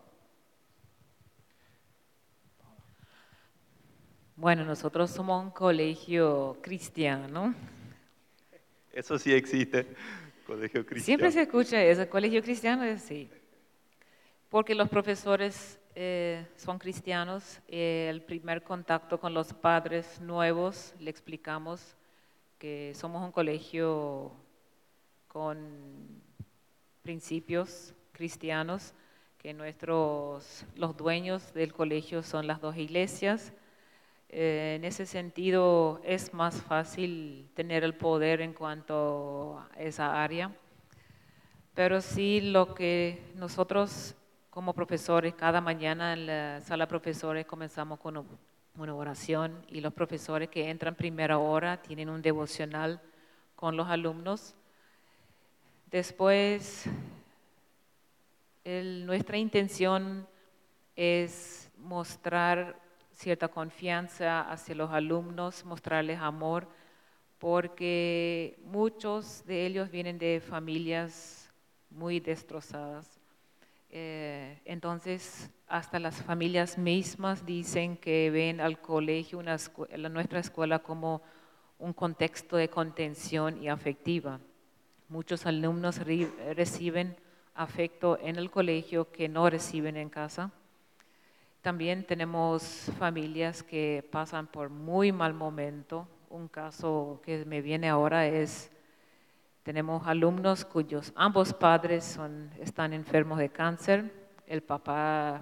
[4.36, 7.54] Bueno, nosotros somos un colegio cristiano.
[8.91, 9.88] Eso sí existe,
[10.46, 11.06] colegio cristiano.
[11.06, 13.30] Siempre se escucha eso, colegio cristiano es sí.
[14.53, 17.59] Porque los profesores eh, son cristianos.
[17.67, 21.95] eh, el primer contacto con los padres nuevos, le explicamos
[22.59, 24.31] que somos un colegio
[25.27, 25.57] con
[27.01, 28.93] principios cristianos,
[29.39, 33.53] que nuestros, los dueños del colegio son las dos iglesias.
[34.29, 40.55] Eh, en ese sentido es más fácil tener el poder en cuanto a esa área.
[41.73, 44.15] Pero sí lo que nosotros
[44.53, 48.27] como profesores, cada mañana en la sala de profesores comenzamos con un-
[48.77, 53.01] una oración y los profesores que entran primera hora tienen un devocional
[53.55, 54.53] con los alumnos.
[55.89, 56.85] Después,
[58.63, 60.27] nuestra intención
[60.95, 62.79] es mostrar
[63.11, 66.67] cierta confianza hacia los alumnos, mostrarles amor,
[67.39, 71.51] porque muchos de ellos vienen de familias
[71.89, 73.22] muy destrozadas.
[73.95, 80.39] Eh, entonces, hasta las familias mismas dicen que ven al colegio, una escue- la- nuestra
[80.39, 81.21] escuela, como
[81.77, 84.39] un contexto de contención y afectiva.
[85.10, 85.99] Muchos alumnos
[86.56, 87.15] reciben
[87.53, 90.49] afecto en el colegio que no reciben en casa.
[91.62, 96.08] También tenemos familias que pasan por muy mal momento.
[96.32, 98.71] Un caso que me viene ahora es,
[99.63, 102.19] tenemos alumnos cuyos ambos padres
[102.60, 104.12] están enfermos de cáncer.
[104.45, 105.41] El papá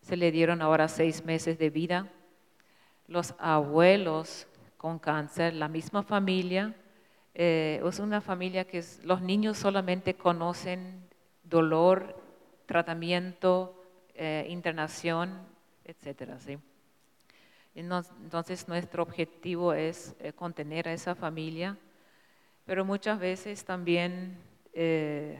[0.00, 2.08] se le dieron ahora seis meses de vida.
[3.08, 4.46] Los abuelos
[4.76, 6.74] con cáncer, la misma familia,
[7.34, 11.08] eh, es una familia que los niños solamente conocen
[11.42, 12.16] dolor,
[12.66, 13.76] tratamiento,
[14.14, 15.46] eh, internación,
[17.88, 21.76] nos- Entonces nuestro objetivo es eh, contener a esa familia,
[22.64, 24.36] pero muchas veces también
[24.72, 25.38] eh,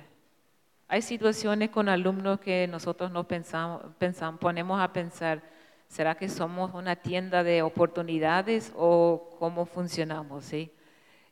[0.88, 3.82] hay situaciones con alumnos que nosotros no pensamos,
[4.40, 5.42] ponemos a pensar,
[5.88, 10.44] ¿será que somos una tienda de oportunidades o cómo funcionamos?
[10.44, 10.70] ¿sí?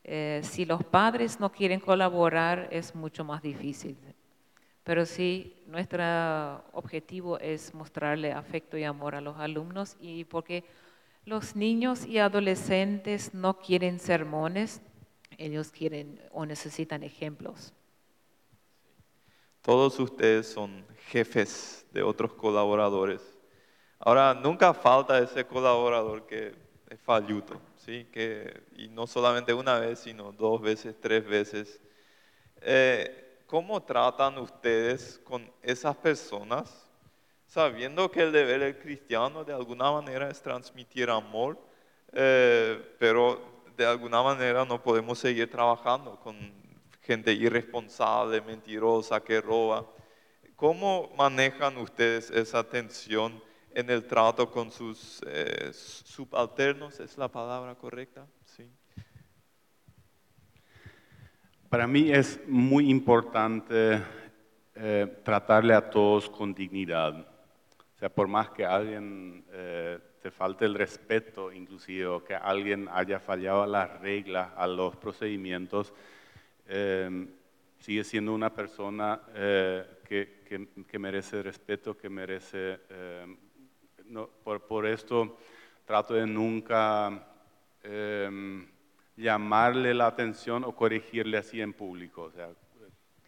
[0.05, 3.97] Eh, si los padres no quieren colaborar es mucho más difícil.
[4.83, 6.03] Pero sí, nuestro
[6.73, 10.65] objetivo es mostrarle afecto y amor a los alumnos y porque
[11.27, 14.81] los niños y adolescentes no quieren sermones,
[15.41, 17.73] ellos quieren o necesitan ejemplos.
[19.63, 23.21] Todos ustedes son jefes de otros colaboradores.
[23.99, 26.55] Ahora, nunca falta ese colaborador que
[26.89, 28.07] es falluto, ¿sí?
[28.13, 31.81] Que, y no solamente una vez, sino dos veces, tres veces.
[32.63, 36.91] Eh, ¿Cómo tratan ustedes con esas personas
[37.51, 41.59] sabiendo que el deber del cristiano de alguna manera es transmitir amor,
[42.13, 43.50] eh, pero
[43.81, 46.37] de alguna manera no podemos seguir trabajando con
[47.01, 49.87] gente irresponsable, mentirosa, que roba.
[50.55, 57.01] ¿Cómo manejan ustedes esa tensión en el trato con sus eh, subalternos?
[57.01, 58.27] ¿Es la palabra correcta?
[58.45, 58.71] Sí.
[61.71, 64.03] Para mí es muy importante
[64.75, 67.15] eh, tratarle a todos con dignidad.
[67.17, 72.89] O sea, por más que alguien eh, te falte el respeto, inclusive, o que alguien
[72.93, 75.93] haya fallado a las reglas, a los procedimientos,
[77.79, 80.41] sigue siendo una persona que,
[80.89, 82.79] que, merece respeto, que merece...
[84.07, 85.39] No, por, por, esto
[85.85, 87.27] trato de nunca
[87.83, 88.67] em,
[89.17, 92.23] llamarle la atención o corregirle así en público.
[92.23, 92.49] O sea,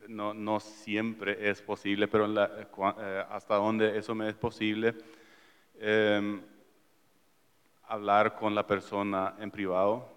[0.09, 4.95] no, no siempre es posible, pero eh, hasta donde eso me es posible,
[5.81, 6.41] em,
[7.93, 10.09] hablar con la persona en privado,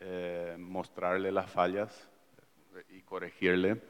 [0.00, 2.10] eh, mostrarle las fallas
[2.90, 3.80] y corregirle.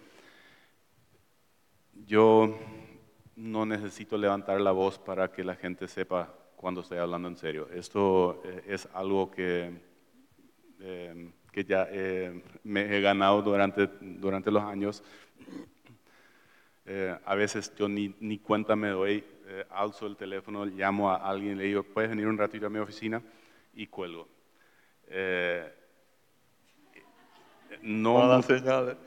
[2.07, 2.57] Yo
[3.35, 7.69] no necesito levantar la voz para que la gente sepa cuando estoy hablando en serio.
[7.75, 9.73] Esto eh, es algo que,
[10.79, 11.89] eh, que ya
[12.63, 15.03] me he ganado durante, durante los años.
[16.93, 19.25] Eh, a veces yo ni, ni, cuenta me doy,
[19.71, 23.23] alzo el teléfono, llamo a alguien, le digo, ¿puedes venir un ratito a mi oficina?
[23.75, 24.29] Y cuelgo
[27.83, 28.43] no,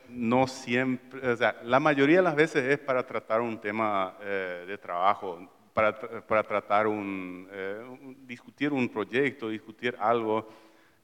[0.09, 4.65] no siempre, o sea, la mayoría de las veces es para tratar un tema eh,
[4.67, 10.49] de trabajo, para, para tratar un, eh, discutir un proyecto, discutir algo,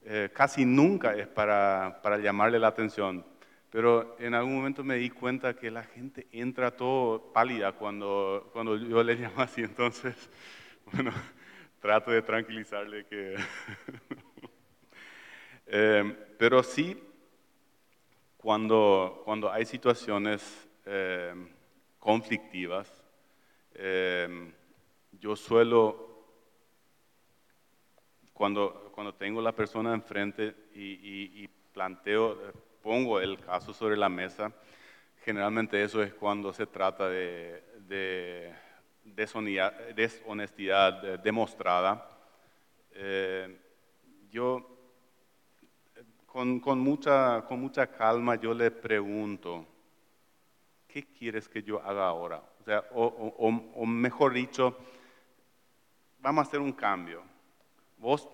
[0.04, 3.26] eh, casi nunca es para, para, llamarle la atención.
[3.72, 8.76] Pero en algún momento me di cuenta que la gente entra todo pálida cuando, cuando
[8.78, 10.15] yo le llamo así, entonces,
[10.91, 11.11] bueno,
[11.80, 13.36] trato de tranquilizarle que...
[16.39, 16.97] pero sí
[18.39, 21.34] cuando, cuando hay situaciones eh,
[21.99, 23.03] conflictivas,
[23.74, 24.53] eh,
[25.11, 26.26] yo suelo,
[28.32, 32.38] cuando, cuando tengo la persona enfrente y, planteo,
[32.82, 34.52] pongo el caso sobre la mesa,
[35.24, 38.54] generalmente eso es cuando se trata de, de
[39.04, 42.10] deshonestidad demostrada.
[42.92, 43.60] Eh,
[44.32, 44.66] yo
[46.26, 49.66] con, con, mucha, con mucha calma yo le pregunto,
[50.88, 52.42] ¿qué quieres que yo haga ahora?
[52.60, 54.78] O, sea, o, mejor dicho,
[56.20, 57.24] vamos a hacer un cambio.
[57.98, 58.28] Vos,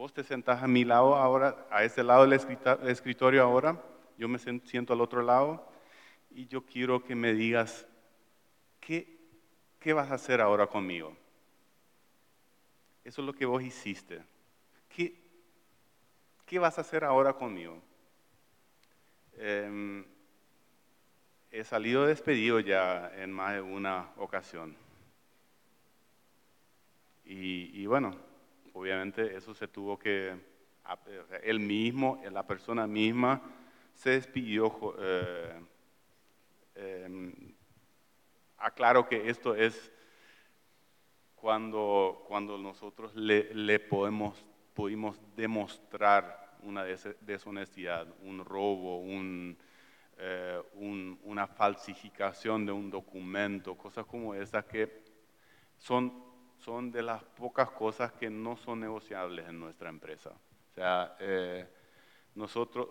[0.00, 3.78] vos te sentás a mi lado ahora, a ese lado del escritorio ahora,
[4.16, 5.70] yo me siento al otro lado
[6.30, 7.86] y yo quiero que me digas,
[8.80, 9.18] ¿qué,
[9.78, 11.14] qué vas a hacer ahora conmigo?
[13.04, 14.22] Eso es lo que vos hiciste.
[14.88, 15.20] ¿Qué,
[16.46, 17.78] ¿qué vas a hacer ahora conmigo?
[19.36, 20.02] Em,
[21.50, 24.74] he salido despedido ya en más de una ocasión.
[27.26, 28.29] Y, bueno,
[28.74, 30.34] obviamente eso se tuvo que,
[31.42, 33.40] él mismo, la persona misma,
[33.94, 34.94] se despidió.
[34.98, 35.60] Eh,
[36.74, 37.54] em,
[38.58, 39.92] aclaro que esto es
[41.34, 44.44] cuando, cuando nosotros le, le podemos
[44.80, 46.84] pudimos demostrar una
[47.20, 49.02] deshonestidad, un robo,
[50.16, 50.62] eh,
[51.22, 55.02] una falsificación de un documento, cosas como esas que
[55.78, 56.12] son,
[56.64, 60.30] son de las pocas cosas que no son negociables en nuestra empresa.
[60.30, 61.66] O sea, eh,
[62.34, 62.88] nosotros,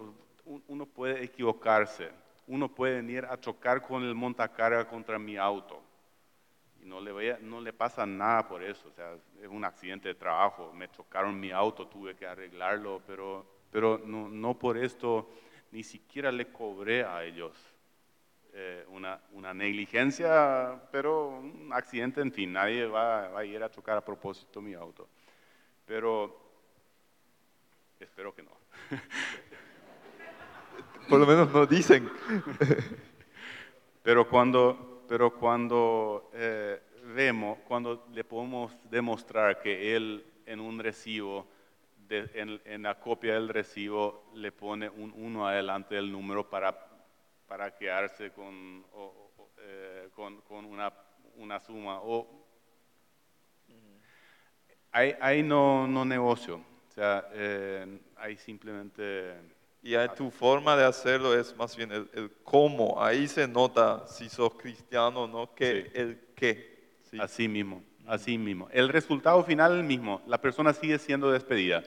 [0.67, 2.09] uno puede equivocarse,
[2.47, 5.81] uno puede venir a chocar con el montacarga contra mi auto.
[6.81, 10.15] Y no le, no le pasa nada por eso, o sea, es un accidente de
[10.15, 15.29] trabajo, me chocaron mi auto, tuve que arreglarlo, pero, pero no, no por esto
[15.71, 17.53] ni siquiera le cobré a ellos
[18.53, 23.69] eh, una, una, negligencia, pero un accidente, en fin, nadie va, va, a ir a
[23.69, 25.07] chocar a propósito mi auto.
[25.85, 26.37] Pero
[27.99, 28.51] espero que no.
[31.09, 32.09] Por lo menos no dicen.
[34.03, 36.79] pero cuando, pero cuando eh,
[37.15, 41.47] vemos, cuando le podemos demostrar que él en un recibo,
[42.09, 46.88] en, la copia del recibo, le pone un 1 adelante del número para,
[47.49, 48.85] para quedarse con,
[49.57, 50.93] eh, con, con una,
[51.35, 51.99] una, suma.
[52.01, 52.45] O,
[54.91, 59.35] ahí, no, no negocio, o sea, eh, ahí simplemente
[59.81, 63.01] y tu forma de hacerlo es más bien el, cómo.
[63.01, 66.99] Ahí se nota si sos cristiano o no, que el qué.
[67.09, 67.17] Sí.
[67.19, 68.67] Así mismo, así mismo.
[68.71, 70.21] El resultado final es el mismo.
[70.27, 71.83] La persona sigue siendo despedida.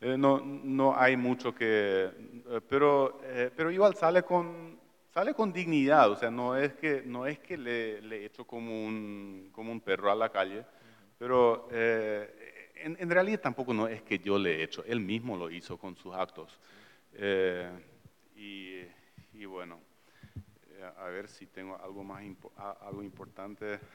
[0.00, 2.10] Eh, no, no hay mucho que...
[2.50, 4.77] eh, pero, eh, pero igual sale con,
[5.12, 6.10] sale con dignidad.
[6.10, 9.80] O sea, no es que, no es que le, le echo como un, como un
[9.80, 10.64] perro a la calle.
[11.18, 14.84] Pero eh, en, realidad tampoco no es que yo le he hecho.
[14.84, 16.58] Él mismo lo hizo con sus actos.
[17.14, 17.68] Eh,
[18.36, 19.80] y, bueno,
[20.70, 23.80] eh, a ver si tengo algo más impo- algo importante.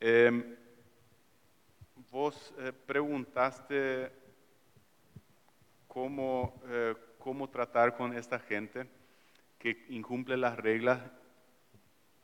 [0.00, 0.54] Em,
[2.12, 2.54] vos
[2.86, 4.12] preguntaste
[5.88, 6.62] cómo,
[7.18, 8.86] cómo tratar con esta gente
[9.58, 11.00] que incumple las reglas.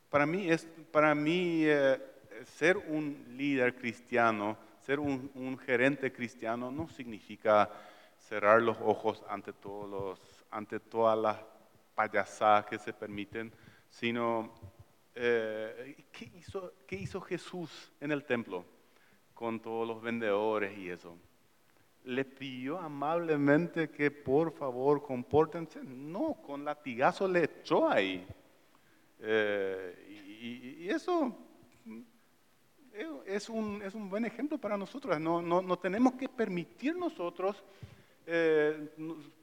[0.09, 2.01] Para mí, es, para mí eh,
[2.45, 7.70] ser un líder cristiano, ser un, un gerente cristiano, no significa
[8.18, 10.20] cerrar los ojos ante, todos los,
[10.51, 11.39] ante todas las
[11.95, 13.53] payasadas que se permiten,
[13.91, 14.53] sino
[15.14, 18.64] eh, ¿qué, hizo, ¿qué hizo Jesús en el templo
[19.32, 21.16] con todos los vendedores y eso?
[22.05, 25.80] Le pidió amablemente que por favor compórtense.
[25.82, 28.26] No, con latigazo le echó ahí.
[29.20, 30.07] Eh,
[30.82, 31.34] y, eso
[32.92, 35.18] eh, es un, es un buen ejemplo para nosotros.
[35.18, 37.62] No, no, no tenemos que permitir nosotros,
[38.26, 38.90] eh,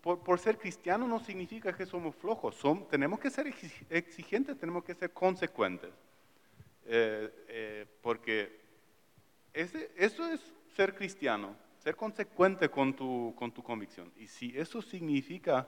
[0.02, 2.56] por, por ser cristianos no significa que somos flojos.
[2.64, 5.90] Som- tenemos que ser exi- exigentes, tenemos que ser consecuentes.
[8.02, 8.60] Porque
[9.54, 10.42] ese- eso es
[10.76, 14.12] ser cristiano, ser consecuente con tu, con tu convicción.
[14.16, 15.68] Y si eso significa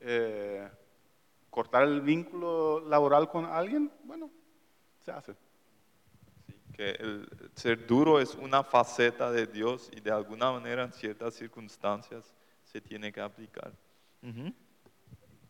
[0.00, 0.68] eh,
[1.50, 4.30] cortar el vínculo laboral con alguien, bueno,
[5.04, 5.34] se hace.
[6.46, 10.92] Sí, que el ser duro es una faceta de Dios y de alguna manera en
[10.92, 12.32] ciertas circunstancias
[12.62, 13.72] se tiene que aplicar.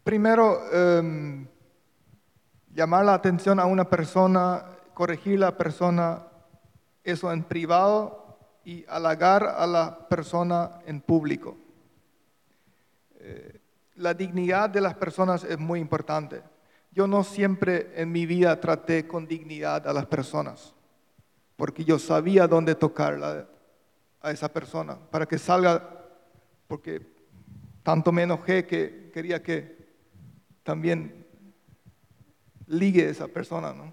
[0.03, 1.47] Primero, em,
[2.73, 4.65] llamar la atención a una persona,
[4.95, 6.27] corregir la persona,
[7.05, 8.24] eso en privado
[8.65, 11.57] y halagar a la persona en público.
[13.21, 13.61] Eh,
[13.97, 16.43] la dignidad de las personas es muy importante.
[16.91, 20.75] Yo no siempre en mi vida traté con dignidad a las personas,
[21.57, 23.49] porque yo sabía dónde tocarla
[24.21, 26.07] a esa persona, para que salga,
[26.67, 27.07] porque
[27.83, 29.77] tanto me enojé que quería que
[30.63, 31.27] también
[32.67, 33.93] ligue esa persona, ¿no?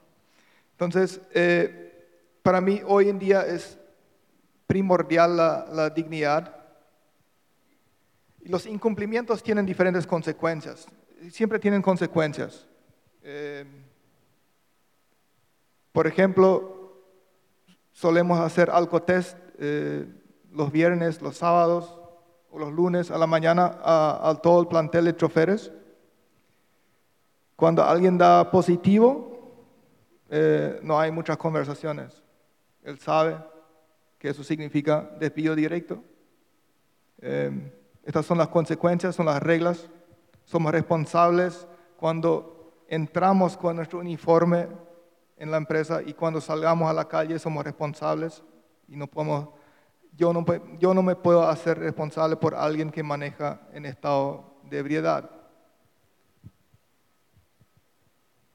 [0.72, 3.78] Entonces, eh, para mí hoy en día es
[4.72, 6.56] primordial la, la dignidad.
[8.46, 10.88] Los incumplimientos tienen diferentes consecuencias,
[11.30, 12.66] siempre tienen consecuencias.
[13.22, 13.66] Eh,
[15.92, 17.04] por ejemplo,
[17.92, 20.08] solemos hacer alcotest eh,
[20.54, 22.00] los viernes, los sábados
[22.50, 25.70] o los lunes a la mañana a todo el plantel de choferes.
[27.58, 29.54] Cuando alguien da positivo,
[30.30, 32.24] eh, no hay muchas conversaciones.
[32.84, 33.52] Él sabe
[34.22, 36.04] que eso significa despido directo.
[37.18, 39.90] Eh, estas son las consecuencias, son las reglas.
[40.46, 41.68] Somos responsables
[41.98, 44.68] cuando entramos con nuestro uniforme
[45.38, 48.44] en la empresa y cuando salgamos a la calle somos responsables
[48.88, 49.50] y no podemos,
[50.16, 50.46] yo no,
[50.78, 55.32] yo no me puedo hacer responsable por alguien que maneja en estado de ebriedad.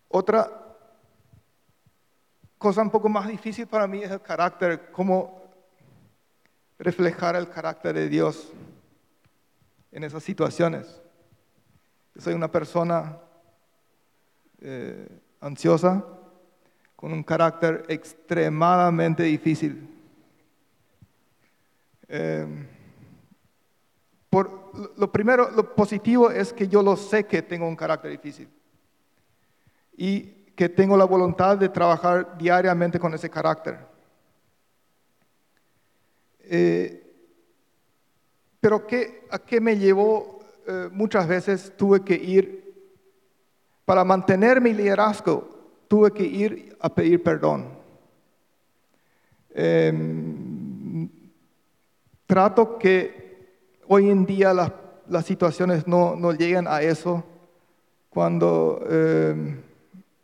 [0.06, 0.48] Otra
[2.56, 5.45] cosa un poco más difícil para mí es el carácter, cómo
[6.78, 8.52] reflejar el carácter de Dios
[9.92, 11.00] en esas situaciones.
[12.18, 13.18] Soy una persona
[14.60, 15.08] eh,
[15.40, 16.04] ansiosa,
[16.96, 19.88] con un carácter extremadamente difícil.
[22.08, 22.46] Eh,
[24.30, 28.48] por, lo primero, lo positivo es que yo lo sé que tengo un carácter difícil
[29.96, 30.22] y
[30.56, 33.78] que tengo la voluntad de trabajar diariamente con ese carácter.
[36.48, 37.02] Eh,
[38.60, 40.40] pero ¿qué, ¿a qué me llevó?
[40.66, 42.74] Eh, muchas veces tuve que ir,
[43.84, 45.48] para mantener mi liderazgo,
[45.88, 47.68] tuve que ir a pedir perdón.
[49.54, 51.08] Em,
[52.26, 54.72] trato que hoy en día las,
[55.08, 57.24] las situaciones no, no llegan a eso.
[58.10, 59.60] Cuando em,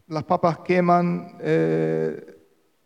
[0.08, 2.38] las papas queman, eh,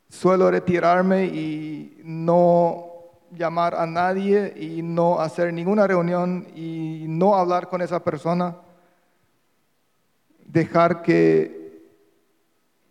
[0.09, 2.86] suelo retirarme y no
[3.31, 8.57] llamar a nadie y no hacer ninguna reunión y no hablar con esa persona.
[10.45, 11.83] Dejar que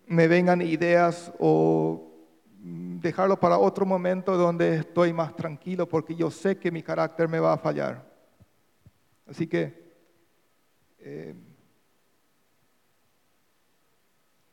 [0.07, 2.11] me vengan ideas o
[2.59, 7.39] dejarlo para otro momento donde estoy más tranquilo porque yo sé que mi carácter me
[7.39, 8.03] va a fallar.
[9.27, 9.83] Así que
[10.99, 11.35] eh,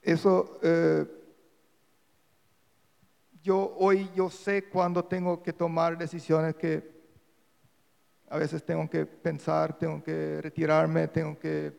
[0.02, 1.06] eso eh,
[3.42, 6.92] yo hoy yo sé cuando tengo que tomar decisiones que
[8.28, 11.72] a veces tengo que pensar, tengo que retirarme, tengo que...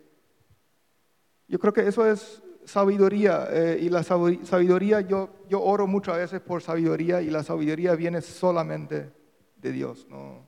[1.47, 6.18] Yo creo que eso es sabiduría eh, y la sabi- sabiduría, yo, yo oro muchas
[6.18, 9.11] veces por sabiduría y la sabiduría viene solamente
[9.57, 10.05] de Dios.
[10.09, 10.45] No,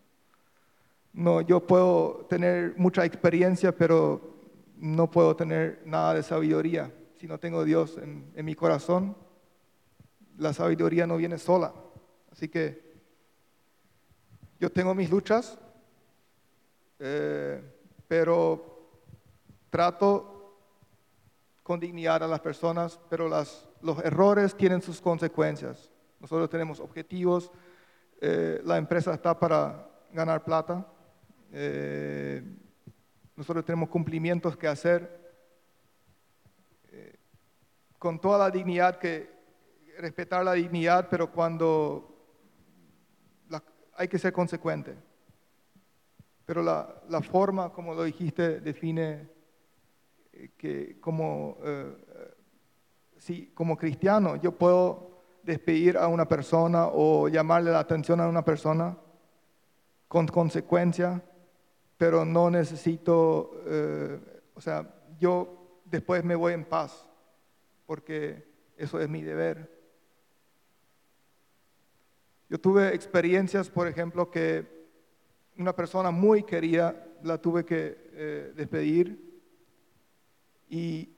[1.13, 4.35] no, yo puedo tener mucha experiencia, pero
[4.77, 6.93] no puedo tener nada de sabiduría.
[7.15, 9.15] Si no tengo Dios en, en mi corazón,
[10.37, 11.73] la sabiduría no viene sola.
[12.31, 12.85] Así que
[14.59, 15.57] yo tengo mis luchas,
[16.99, 17.61] eh,
[18.07, 18.89] pero
[19.69, 20.57] trato
[21.63, 25.89] con dignidad a las personas, pero las, los errores tienen sus consecuencias.
[26.19, 27.51] Nosotros tenemos objetivos,
[28.21, 30.85] eh, la empresa está para ganar plata,
[31.51, 32.43] eh,
[33.35, 35.25] nosotros tenemos cumplimientos que hacer
[37.99, 39.34] con toda la dignidad que
[39.97, 42.15] respetar la dignidad, pero cuando
[43.49, 43.63] la-
[43.95, 44.95] hay que ser consecuente.
[46.45, 49.27] Pero la, forma, como lo dijiste, define
[50.33, 52.33] eh, que como, eh, eh,
[53.17, 58.43] si, como cristiano yo puedo despedir a una persona o llamarle la atención a una
[58.45, 58.97] persona
[60.07, 61.21] con consecuencia,
[61.97, 64.19] pero no necesito, eh,
[64.53, 64.87] o sea,
[65.19, 67.07] yo después me voy en paz,
[67.85, 69.74] porque eso es mi deber.
[72.49, 74.65] Yo tuve experiencias, por ejemplo, que
[75.57, 79.19] una persona muy querida la tuve que eh, despedir
[80.69, 81.09] y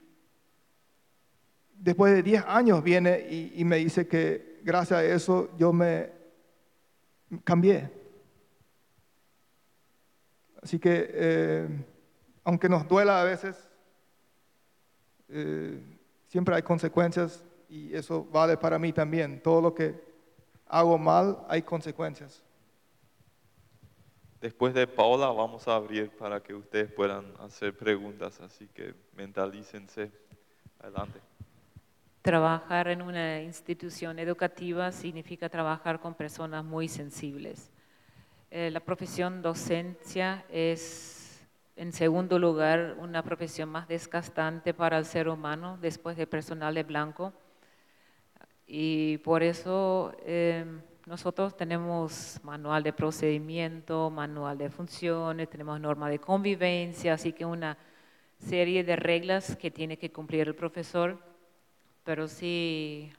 [1.73, 6.11] después de 10 años viene y, me dice que gracias a eso yo me
[7.43, 7.91] cambié.
[10.61, 11.67] Así que, eh,
[12.43, 13.55] aunque nos duela a veces,
[15.29, 15.79] eh,
[16.27, 19.41] siempre hay consecuencias y eso vale para mí también.
[19.41, 20.06] Todo lo que
[20.69, 22.43] hago mal hay consecuencias.
[24.39, 30.11] Después de Paola vamos a abrir para que ustedes puedan hacer preguntas, así que mentalícense.
[30.79, 31.19] Adelante.
[32.21, 37.71] Trabajar en una institución educativa significa trabajar con personas muy sensibles.
[38.51, 45.29] Eh, la profesión docencia es, en segundo lugar, una profesión más desgastante para el ser
[45.29, 47.33] humano después de personal de blanco.
[48.67, 50.65] Y por eso eh,
[51.05, 57.77] nosotros tenemos manual de procedimiento, manual de funciones, tenemos norma de convivencia, así que una
[58.37, 61.17] serie de reglas que tiene que cumplir el profesor,
[62.03, 63.09] pero si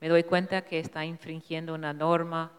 [0.00, 2.52] me doy cuenta que está infringiendo una norma,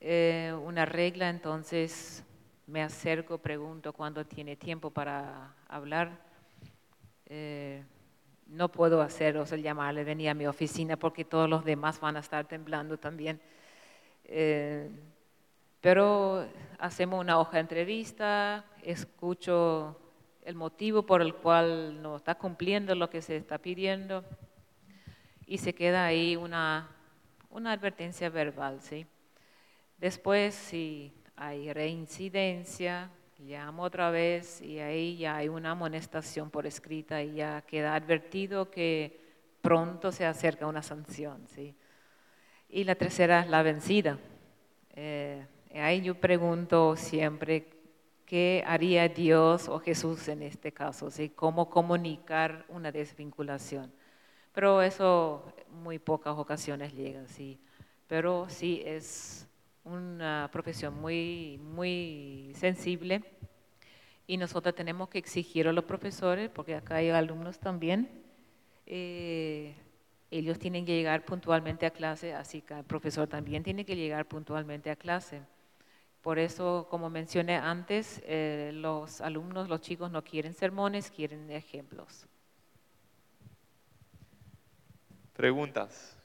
[0.00, 2.24] eh, una regla, entonces
[2.66, 6.18] me acerco, pregunto cuándo tiene tiempo para hablar.
[7.26, 7.84] Eh,
[8.46, 12.16] no puedo hacer, o sea, llamarle, venir a mi oficina porque todos los demás van
[12.16, 13.40] a estar temblando también.
[14.24, 14.90] Eh,
[15.80, 16.46] pero
[16.78, 19.98] hacemos una hoja de entrevista, escucho
[20.42, 24.24] el motivo por el cual no está cumpliendo lo que se está pidiendo
[25.46, 26.88] y se queda ahí una,
[27.50, 29.06] una advertencia verbal, ¿sí?
[29.98, 37.22] Después, si hay reincidencia, llamo otra vez y ahí ya hay una amonestación por escrita
[37.22, 39.20] y ya queda advertido que
[39.60, 41.74] pronto se acerca una sanción, ¿sí?
[42.68, 44.18] Y la tercera es la vencida.
[44.94, 47.68] Eh, ahí yo pregunto siempre,
[48.26, 51.10] ¿qué haría Dios o Jesús en este caso?
[51.10, 51.30] ¿sí?
[51.30, 53.92] ¿Cómo comunicar una desvinculación?
[54.52, 57.58] Pero eso muy pocas ocasiones llega, sí.
[58.06, 59.48] Pero sí es
[59.84, 63.22] una profesión muy, muy sensible
[64.26, 68.08] y nosotros tenemos que exigir a los profesores, porque acá hay alumnos también,
[68.86, 69.74] eh,
[70.30, 74.26] ellos tienen que llegar puntualmente a clase, así que el profesor también tiene que llegar
[74.26, 75.42] puntualmente a clase.
[76.22, 82.26] Por eso, como mencioné antes, eh, los alumnos, los chicos no quieren sermones, quieren ejemplos.
[85.34, 86.16] Preguntas.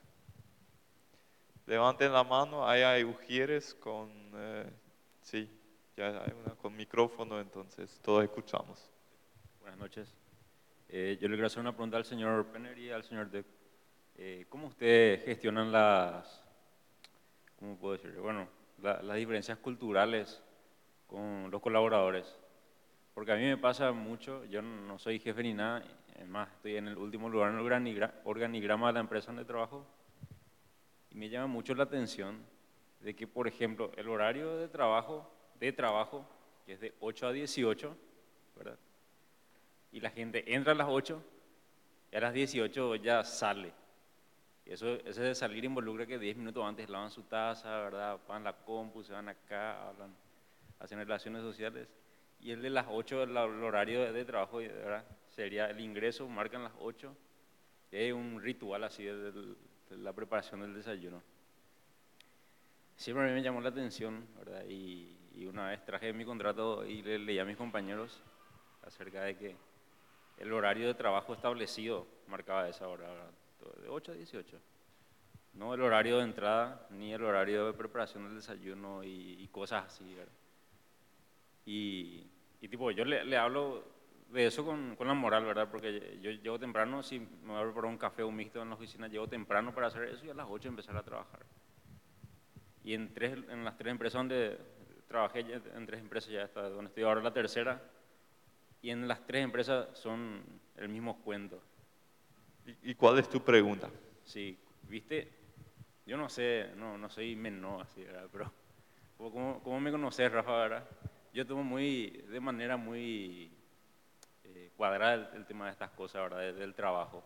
[1.69, 4.65] Levanten la mano, ahí hay ujieres con, eh,
[5.21, 5.47] sí,
[5.95, 8.89] ya hay una con micrófono, entonces todos escuchamos.
[9.61, 10.15] Buenas noches.
[10.87, 13.45] Eh, yo le quiero hacer una pregunta al señor Penner y al señor Deck.
[14.15, 16.43] Eh, ¿Cómo ustedes gestionan las,
[17.59, 18.19] cómo puedo decir?
[18.19, 18.47] Bueno,
[18.81, 20.41] la- las diferencias culturales
[21.05, 22.35] con los colaboradores?
[23.13, 25.83] Porque a mí me pasa mucho, yo no soy jefe ni nada,
[26.17, 29.45] es más, estoy en el último lugar en el organigra- organigrama de la empresa donde
[29.45, 29.85] trabajo
[31.11, 32.43] y me llama mucho la atención
[32.99, 35.29] de que, por ejemplo, el horario de trabajo,
[35.59, 36.25] de trabajo,
[36.65, 37.97] que es de 8 a 18,
[38.55, 38.77] ¿verdad?
[39.91, 41.21] Y la gente entra a las 8
[42.11, 43.73] y a las 18 ya sale.
[44.65, 48.19] Y eso, ese de salir involucra que 10 minutos antes lavan su taza, ¿verdad?
[48.27, 50.15] Van la compu, se van acá, hablan,
[50.79, 51.87] hacen relaciones sociales.
[52.39, 55.05] Y el de las 8, el, horario de, trabajo, ¿verdad?
[55.29, 57.15] Sería el ingreso, marcan las 8.
[57.91, 59.55] Y hay un ritual así de, de
[59.89, 61.21] la preparación del desayuno.
[62.95, 64.65] Siempre a mí me llamó la atención, ¿verdad?
[64.67, 68.21] Y, y una vez traje mi contrato y le leí a mis compañeros
[68.83, 69.55] acerca de que
[70.37, 73.31] el horario de trabajo establecido marcaba esa hora, ¿verdad?
[73.81, 74.59] de 8 a 18.
[75.53, 79.85] No el horario de entrada, ni el horario de preparación del desayuno y, y cosas
[79.85, 80.31] así, ¿verdad?
[81.65, 82.25] Y,
[82.61, 83.83] y tipo, yo le, le hablo
[84.31, 85.69] de eso con, con, la moral, ¿verdad?
[85.69, 88.69] Porque yo llego temprano, si me voy a preparar un café o un mixto en
[88.69, 91.45] la oficina, llego temprano para hacer eso y a las 8 empezar a trabajar.
[92.83, 94.57] Y en, tres, en las tres empresas donde
[95.07, 97.81] trabajé, en tres empresas ya está, donde estoy ahora la tercera,
[98.81, 100.43] y en las tres empresas son
[100.77, 101.61] el mismo cuento.
[102.65, 103.89] ¿Y, y cuál es tu pregunta?
[104.23, 105.27] Sí, viste,
[106.05, 108.27] yo no sé, no, no soy menor así, ¿verdad?
[108.31, 108.51] Pero
[109.17, 110.89] como, como me conoces, Rafa, ¿verdad?
[111.33, 113.51] Yo tomo muy, de manera muy
[114.79, 116.39] cuadrada el, el, tema de estas cosas, ¿verdad?
[116.39, 117.21] De, del trabajo.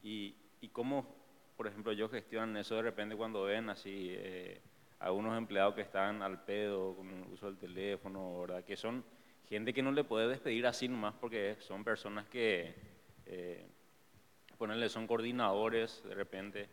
[0.00, 1.12] Y, y cómo,
[1.56, 4.60] por ejemplo, yo gestiono eso de repente cuando ven así eh,
[5.00, 8.62] a unos empleados que están al pedo con el uso del teléfono, ¿verdad?
[8.62, 9.04] Que son
[9.48, 12.76] gente que no le puede despedir así nomás porque son personas que,
[13.26, 13.66] eh,
[14.56, 16.68] ponerle, son coordinadores de repente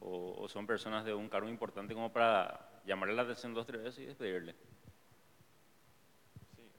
[0.00, 3.82] o, o, son personas de un cargo importante como para llamarle la atención dos tres
[3.82, 4.54] veces y despedirle.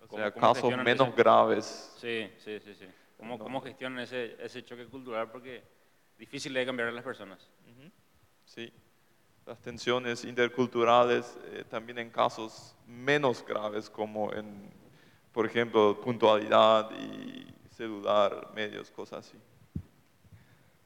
[0.10, 1.18] O sea, casos menos ese?
[1.18, 1.94] graves.
[2.00, 2.86] Sí, sí, sí, sí.
[3.18, 3.44] ¿Cómo, No.
[3.44, 5.30] cómo gestionan ese, ese choque cultural?
[5.32, 5.64] Porque
[6.18, 7.40] difícil de cambiar a las personas.
[7.70, 7.92] Ujú,
[8.46, 8.72] Sí,
[9.46, 14.70] las tensiones interculturales eh, también en casos menos graves como en,
[15.34, 19.38] por ejemplo, puntualidad y celular, medios, cosas así.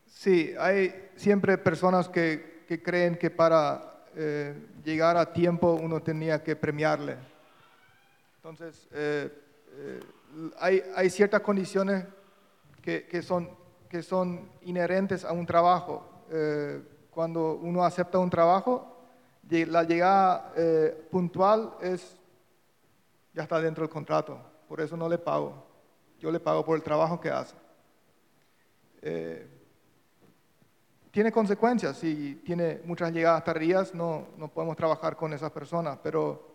[0.05, 6.43] Sí, hay siempre personas que, que creen que para eh, llegar a tiempo uno tenía
[6.43, 7.17] que premiarle.
[8.43, 9.29] Entonces, eh,
[9.73, 9.99] eh,
[10.95, 12.07] hay, ciertas condiciones
[12.81, 13.47] que, son,
[13.87, 16.25] que son inherentes a un trabajo.
[16.31, 16.81] Eh,
[17.11, 18.97] cuando uno acepta un trabajo,
[19.47, 20.51] la llegada
[21.11, 22.17] puntual es,
[23.31, 25.63] ya está dentro del contrato, por eso no le pago.
[26.19, 27.55] Yo le pago por el trabajo que hace.
[31.11, 36.49] Tiene consecuencias, si tiene muchas llegadas tardías, no, no podemos trabajar con esas personas, pero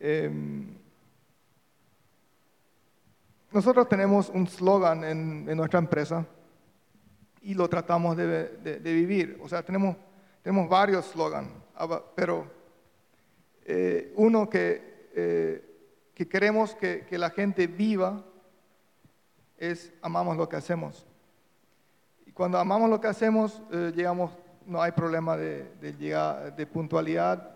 [0.00, 0.30] eh,
[3.50, 6.26] nosotros tenemos un slogan en, nuestra empresa
[7.40, 9.38] y lo tratamos de, vivir.
[9.42, 9.96] O sea, tenemos,
[10.42, 11.48] tenemos varios slogans,
[12.14, 12.46] pero
[13.64, 15.64] eh, uno que, eh,
[16.14, 18.22] que queremos que, la gente viva
[19.56, 21.06] es amamos lo que hacemos.
[22.26, 24.32] Y cuando amamos lo que hacemos, eh, llegamos,
[24.66, 27.50] no hay problema de, llegar, de puntualidad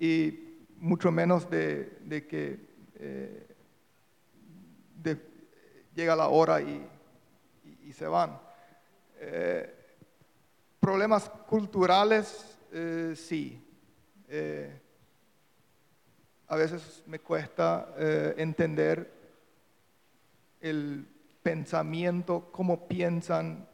[0.00, 3.47] y mucho menos de, que
[5.94, 6.86] llega la hora y,
[7.92, 8.38] se van.
[9.18, 9.74] Eh,
[10.78, 13.64] problemas culturales, eh, sí.
[14.28, 14.80] Eh,
[16.48, 17.94] a veces me cuesta
[18.36, 19.12] entender
[20.60, 21.06] el
[21.42, 23.68] pensamiento, cómo piensan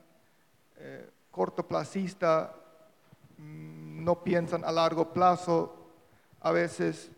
[1.31, 2.55] cortoplacista,
[3.39, 5.93] mm, no piensan a largo plazo.
[6.41, 7.11] A veces,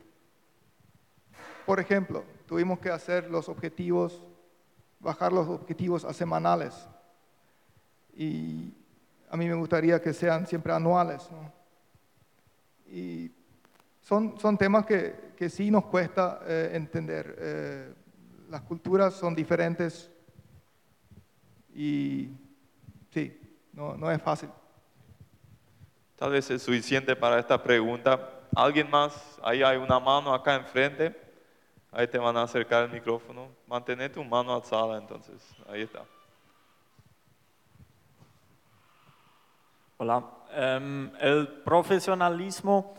[1.64, 4.22] por ejemplo, tuvimos que hacer los objetivos,
[5.01, 6.88] bajar los objetivos a semanales.
[8.14, 8.72] Y
[9.28, 11.28] a mí me gustaría que sean siempre anuales.
[11.30, 11.53] ¿no?
[12.90, 13.30] Y
[14.01, 17.36] son, son temas que, que sí nos cuesta eh, entender.
[17.38, 17.94] Eh,
[18.49, 20.11] las culturas son diferentes
[21.74, 22.30] y
[23.12, 23.38] sí,
[23.72, 24.49] no, no es fácil.
[26.16, 28.30] Tal vez es suficiente para esta pregunta.
[28.55, 29.38] ¿Alguien más?
[29.42, 31.25] Ahí hay una mano acá enfrente.
[31.97, 33.49] Ahí te van a acercar el micrófono.
[33.66, 35.57] Mantén tu mano alzada entonces.
[35.66, 36.05] Ahí está.
[39.97, 40.22] Hola.
[40.55, 42.92] Um, el profesionalismo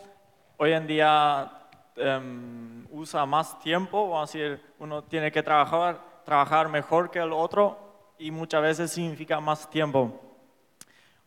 [0.57, 6.67] hoy en día um, usa más tiempo, vamos a decir, uno tiene que trabajar, trabajar
[6.67, 7.77] mejor que el otro
[8.17, 10.19] y muchas veces significa más tiempo.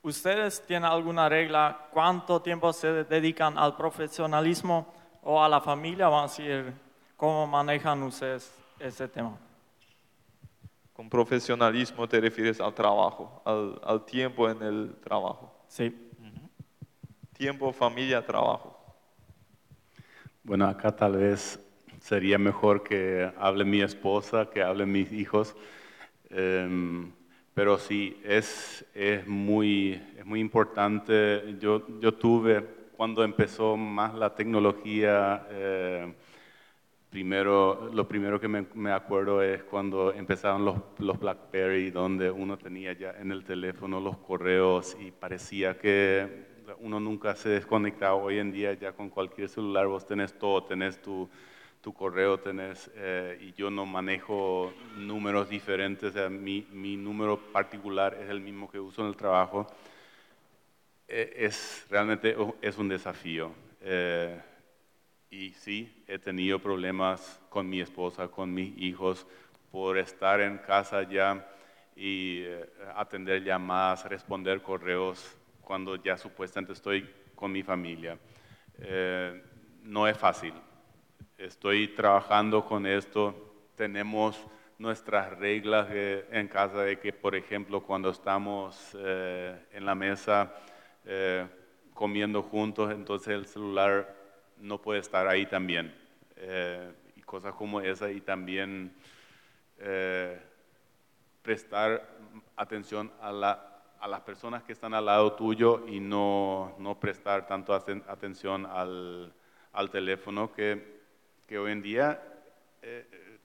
[0.03, 4.93] ¿Ustedes tienen alguna regla cuánto tiempo se dedican al profesionalismo
[5.23, 6.09] o a la familia?
[6.09, 6.90] Vamos a decir,
[7.21, 9.37] ¿cómo manejan ustedes ese tema?
[10.95, 15.53] Con profesionalismo te refieres al trabajo, al, al tiempo en el trabajo.
[15.69, 15.95] Sí.
[16.19, 16.49] Uh -huh.
[17.37, 18.75] Tiempo, familia, trabajo.
[20.43, 21.61] Bueno, acá tal vez
[22.01, 25.55] sería mejor que hable mi esposa, que hable mis hijos.
[26.31, 27.13] Um,
[27.53, 31.57] Pero sí, es, es, muy, es muy importante.
[31.61, 32.63] Yo, yo tuve,
[32.97, 36.15] cuando empezó más la tecnología, eh,
[37.11, 43.11] primero, lo primero que me, acuerdo es cuando empezaron los, BlackBerry, donde uno tenía ya
[43.11, 46.49] en el teléfono los correos y parecía que
[46.79, 48.15] uno nunca se desconectaba.
[48.15, 51.29] Hoy en día ya con cualquier celular vos tenés todo, tenés tu
[51.95, 58.41] correo tenés, eh, y yo no manejo números diferentes, mi, mi, número particular es el
[58.41, 59.67] mismo que uso en el trabajo,
[61.09, 63.51] eh, es realmente es un desafío.
[63.81, 64.39] Eh,
[65.31, 69.27] y sí, he tenido problemas con mi esposa, con mis hijos,
[69.71, 71.49] por estar en casa ya
[71.95, 72.45] y
[72.97, 78.19] atender llamadas, responder correos cuando ya supuestamente estoy con mi familia.
[79.85, 80.53] no es fácil,
[81.39, 83.35] estoy trabajando con esto,
[83.77, 84.47] tenemos
[84.79, 90.55] nuestras reglas en casa de que, por ejemplo, cuando estamos eh, en la mesa
[91.05, 91.47] eh,
[91.93, 94.20] comiendo juntos, entonces el celular
[94.61, 95.95] no puede estar ahí también.
[96.37, 98.95] Eh, y cosas como esa y también
[101.43, 102.07] prestar
[102.55, 107.47] atención a, la, a, las personas que están al lado tuyo y no, no prestar
[107.47, 109.33] tanto atención al,
[109.73, 111.01] al teléfono que
[111.51, 112.23] que hoy en día,
[112.81, 113.39] eh,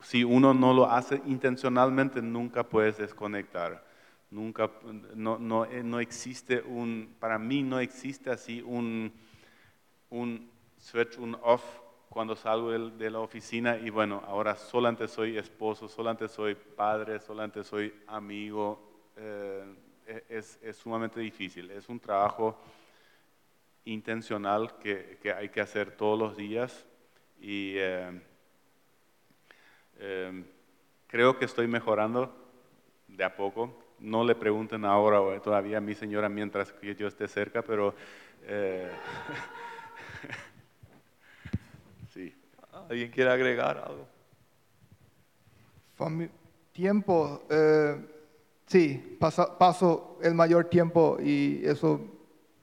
[0.00, 3.86] si uno no lo hace intencionalmente, nunca puedes desconectar.
[4.32, 4.68] Nunca,
[5.14, 9.12] no, no, eh, no existe un, para mí no existe así un
[10.90, 11.62] switch, un off
[12.08, 17.62] cuando salgo de, la oficina y bueno, ahora solamente soy esposo, solamente soy padre, solamente
[17.62, 19.12] soy amigo.
[19.16, 19.64] Eh,
[20.06, 21.70] e, es, es, sumamente difícil.
[21.70, 22.58] Es un trabajo
[23.84, 26.86] intencional que, que, hay que hacer todos los días
[27.40, 28.20] y eh,
[29.98, 30.44] eh,
[31.06, 32.34] creo que estoy mejorando
[33.06, 33.84] de a poco.
[33.98, 37.94] No le pregunten ahora todavía a mi señora mientras que yo esté cerca, pero
[38.44, 38.90] eh,
[42.12, 42.34] sí.
[42.88, 44.06] ¿Alguien quiere agregar algo?
[46.72, 47.42] tiempo,
[48.66, 52.00] sí, paso el mayor tiempo y eso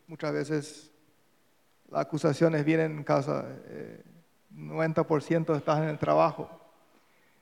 [0.07, 0.91] muchas veces
[1.89, 3.45] las acusaciones vienen en casa,
[4.53, 6.49] 90% eh, estás en el trabajo.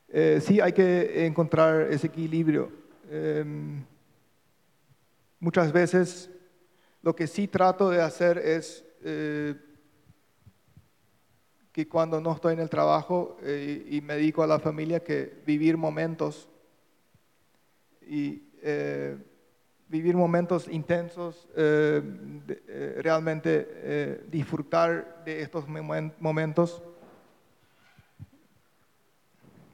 [0.09, 2.71] Eh, sí hay que encontrar ese equilibrio.
[3.09, 3.84] Em,
[5.39, 6.29] muchas veces
[7.01, 9.55] lo que sí trato de hacer es eh,
[11.74, 15.76] que cuando no estoy en el trabajo y me dedico a la familia, que vivir
[15.76, 16.47] momentos
[18.07, 18.43] y
[19.93, 22.01] vivir momentos intensos, eh,
[22.67, 26.82] eh, realmente eh, disfrutar de estos momentos.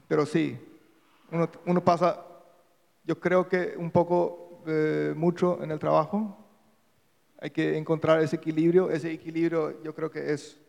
[0.10, 0.60] Pero sí,
[1.66, 2.26] uno, pasa,
[3.06, 4.62] yo creo que un poco
[5.16, 6.38] mucho en el trabajo.
[7.39, 8.91] Hay que encontrar ese equilibrio.
[8.91, 10.60] Ese equilibrio yo creo que es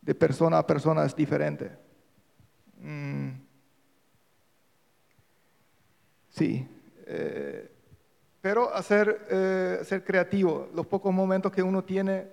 [0.00, 1.70] de persona a persona es diferente.
[2.80, 3.30] Mm.
[6.30, 6.66] Sí.
[8.40, 12.28] Pero hacer, eh, ser creativo, los pocos momentos que uno tiene,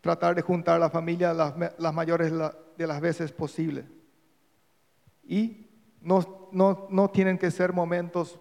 [0.00, 2.32] tratar de juntar a la familia las, las mayores
[2.76, 3.84] de las veces posible.
[5.24, 5.68] Y
[6.00, 8.40] no, no, no, tienen que ser momentos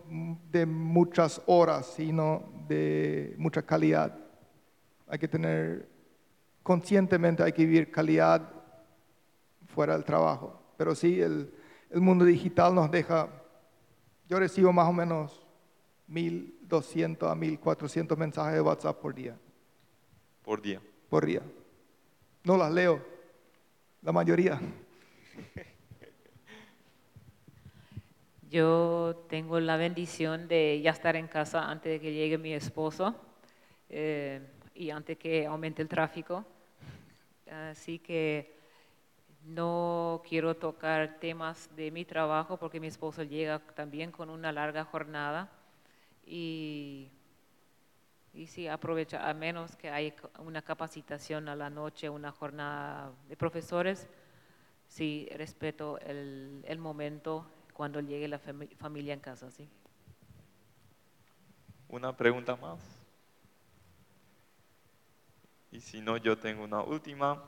[0.51, 4.17] de muchas horas, sino de mucha calidad.
[5.07, 5.87] Hay que tener,
[6.67, 8.41] conscientemente hay que vivir calidad
[9.67, 10.61] fuera del trabajo.
[10.75, 11.49] Pero sí, el,
[11.89, 13.29] el mundo digital nos deja,
[14.27, 15.47] yo recibo más o menos
[16.09, 19.37] 1.200 a 1.400 mensajes de WhatsApp por día.
[20.43, 20.81] Por día.
[21.09, 21.41] Por día.
[22.43, 23.01] No las leo,
[24.01, 24.59] la mayoría.
[28.49, 33.15] Yo tengo la bendición de ya estar en casa antes de que llegue mi esposo
[33.87, 34.45] eh,
[34.75, 36.45] y antes que aumente el tráfico.
[37.49, 38.57] Así que
[39.43, 44.83] no quiero tocar temas de mi trabajo porque mi esposo llega también con una larga
[44.83, 45.49] jornada
[46.25, 47.09] y,
[48.33, 53.37] y sí, aprovecha, a menos que haya una capacitación a la noche, una jornada de
[53.37, 54.07] profesores,
[54.87, 59.69] sí, respeto el, el momento cuando llegue la familia en casa, ¿sí?
[61.89, 62.96] Una pregunta más.
[65.71, 67.43] Y si no, yo tengo una última.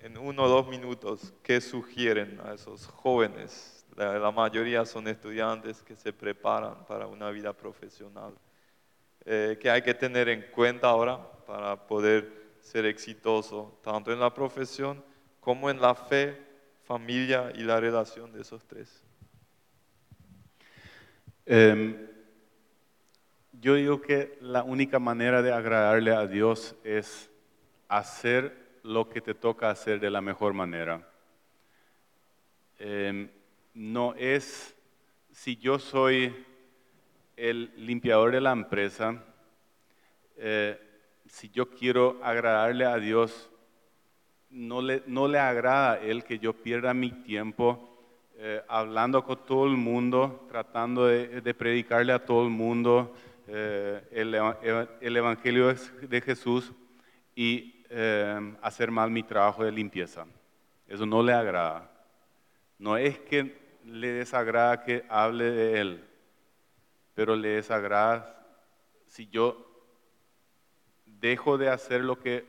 [0.00, 5.96] En uno o dos minutos, ¿qué sugieren a esos jóvenes la, mayoría son estudiantes que
[5.96, 8.32] se preparan para una vida profesional.
[9.24, 12.30] Eh, que hay que tener en cuenta ahora para poder
[12.60, 15.02] ser exitoso, tanto en la profesión
[15.40, 16.40] como en la fe,
[16.84, 19.02] familia y la relación de esos tres.
[21.44, 22.06] Em,
[23.52, 27.27] yo digo que la única manera de agradarle a Dios es
[27.88, 31.06] hacer lo que te toca hacer de la mejor manera.
[32.78, 33.28] Em,
[33.74, 34.74] no es
[35.32, 36.34] si yo soy
[37.36, 39.22] el limpiador de la empresa,
[40.36, 40.78] eh,
[41.26, 43.50] si yo quiero agradarle a Dios,
[44.50, 47.88] no le, no le agrada a Él que yo pierda mi tiempo
[48.38, 53.14] eh, hablando con todo el mundo, tratando de, predicarle a todo el mundo
[53.48, 54.34] eh, el,
[55.00, 56.72] el, Evangelio de Jesús
[57.34, 57.77] y
[58.62, 60.26] hacer mal mi trabajo de limpieza.
[60.86, 61.90] Eso no le agrada.
[62.78, 66.04] No es que le desagrada que hable de Él,
[67.14, 68.38] pero le desagrada
[69.06, 69.64] si yo
[71.06, 72.44] dejo de hacer lo que,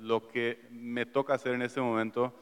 [0.00, 2.34] lo que me toca hacer en ese momento,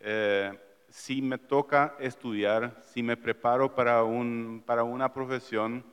[0.00, 0.58] eh,
[0.88, 5.84] si me toca estudiar, si me preparo para, un, para una profesión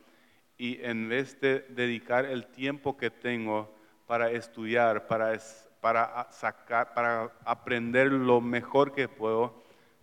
[0.57, 3.76] y en vez de dedicar el tiempo que tengo
[4.07, 5.37] para estudiar, para,
[5.81, 9.61] para, sacar, para aprender lo mejor que puedo,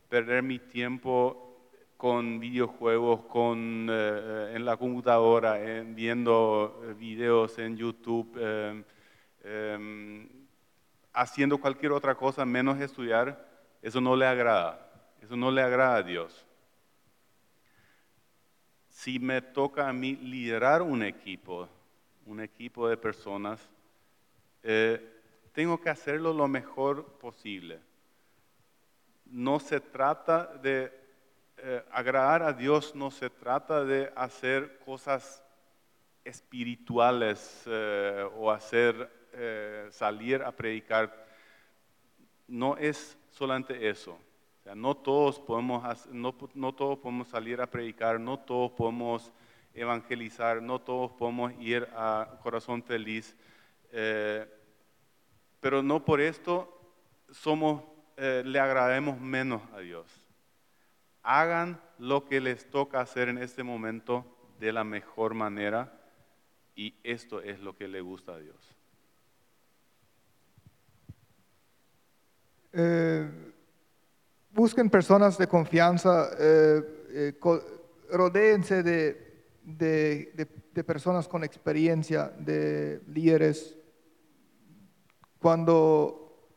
[0.08, 1.40] perder mi tiempo
[1.96, 8.84] con videojuegos, con, eh, en la computadora, viendo eh, videos en YouTube, em,
[9.42, 10.28] em,
[11.14, 13.48] haciendo cualquier otra cosa menos estudiar,
[13.80, 14.80] eso no le agrada.
[15.22, 16.46] Eso no le agrada a Dios.
[18.90, 21.68] Si me toca a mí liderar un equipo,
[22.26, 23.66] un equipo de personas,
[24.64, 25.00] eh,
[25.52, 27.80] tengo que hacerlo lo mejor posible.
[29.26, 31.04] No se trata de
[31.66, 35.42] eh, agradar a Dios no se trata de hacer cosas
[36.24, 41.26] espirituales eh, o hacer eh, salir a predicar.
[42.48, 44.18] No es solamente eso.
[44.74, 49.32] no, todos podemos, no, no todos podemos salir a predicar, no todos podemos
[49.74, 53.34] evangelizar, no todos podemos ir a corazón feliz.
[55.60, 56.68] Pero no por esto
[57.30, 57.82] somos,
[58.16, 60.24] le agrademos menos a Dios
[61.24, 64.24] hagan lo que les toca hacer en este momento
[64.60, 65.92] de la mejor manera
[66.76, 68.76] y esto es lo que le gusta a Dios.
[72.72, 73.30] Eh,
[74.50, 77.40] busquen personas de confianza, eh, eh,
[78.10, 83.78] rodéense de, de, personas con experiencia, de líderes.
[85.44, 86.48] Cuando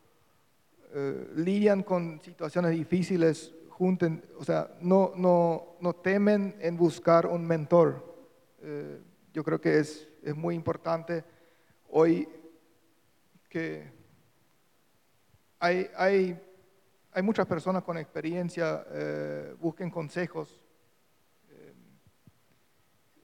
[1.36, 8.16] lidian con situaciones difíciles, junten, o sea, no, no, no temen en buscar un mentor.
[8.62, 9.02] Eh,
[9.34, 11.26] yo creo que es, es, muy importante
[11.90, 12.30] hoy
[13.50, 13.92] que
[15.60, 16.40] hay, hay,
[17.12, 20.64] hay muchas personas con experiencia, eh, busquen consejos.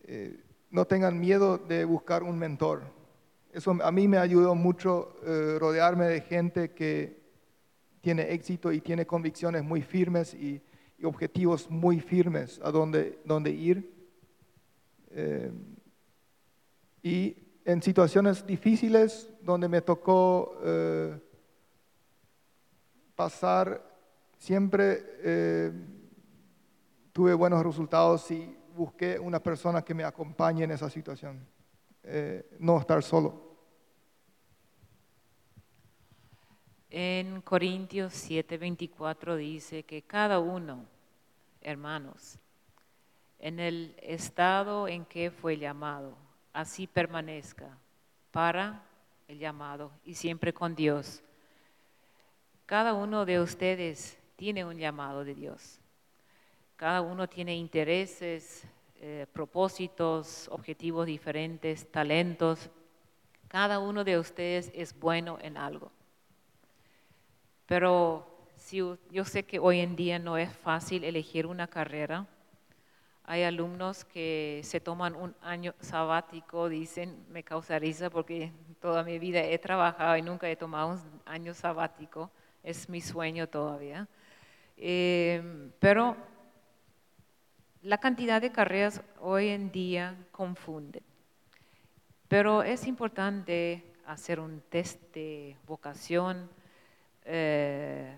[0.03, 2.81] Eh, no tengan miedo de buscar un mentor.
[3.53, 5.15] Eso a mí me ayudó mucho
[5.59, 7.23] rodearme de gente que,
[8.03, 10.61] tiene éxito y tiene convicciones muy firmes y,
[11.05, 13.93] objetivos muy firmes a dónde, dónde ir.
[15.09, 15.51] Eh,
[17.01, 17.35] y
[17.65, 21.19] en situaciones difíciles donde me tocó eh,
[23.17, 23.83] pasar,
[24.37, 25.73] siempre eh,
[27.11, 31.45] tuve buenos resultados y busqué una persona que me acompañe en esa situación,
[32.59, 33.42] no estar solo.
[36.95, 40.85] En Corintios 7:24 dice que cada uno,
[41.59, 42.37] hermanos,
[43.39, 46.15] en el estado en que fue llamado,
[46.53, 47.75] así permanezca
[48.29, 48.83] para
[49.27, 51.23] el llamado y siempre con Dios.
[52.67, 55.79] Cada uno de ustedes tiene un llamado de Dios.
[56.75, 58.67] Cada uno tiene intereses,
[58.97, 62.69] eh, propósitos, objetivos diferentes, talentos.
[63.47, 65.91] Cada uno de ustedes es bueno en algo.
[67.65, 72.27] Pero si, yo sé que hoy en día no es fácil elegir una carrera.
[73.25, 78.51] Hay alumnos que se toman un año sabático, dicen, me causa risa porque
[78.81, 82.31] toda mi vida he trabajado y nunca he tomado un año sabático.
[82.63, 84.07] Es mi sueño todavía.
[84.77, 86.17] Eh, pero
[87.81, 91.01] la cantidad de carreras hoy en día confunde.
[92.27, 96.49] Pero es importante hacer un test de vocación,
[97.25, 98.17] eh,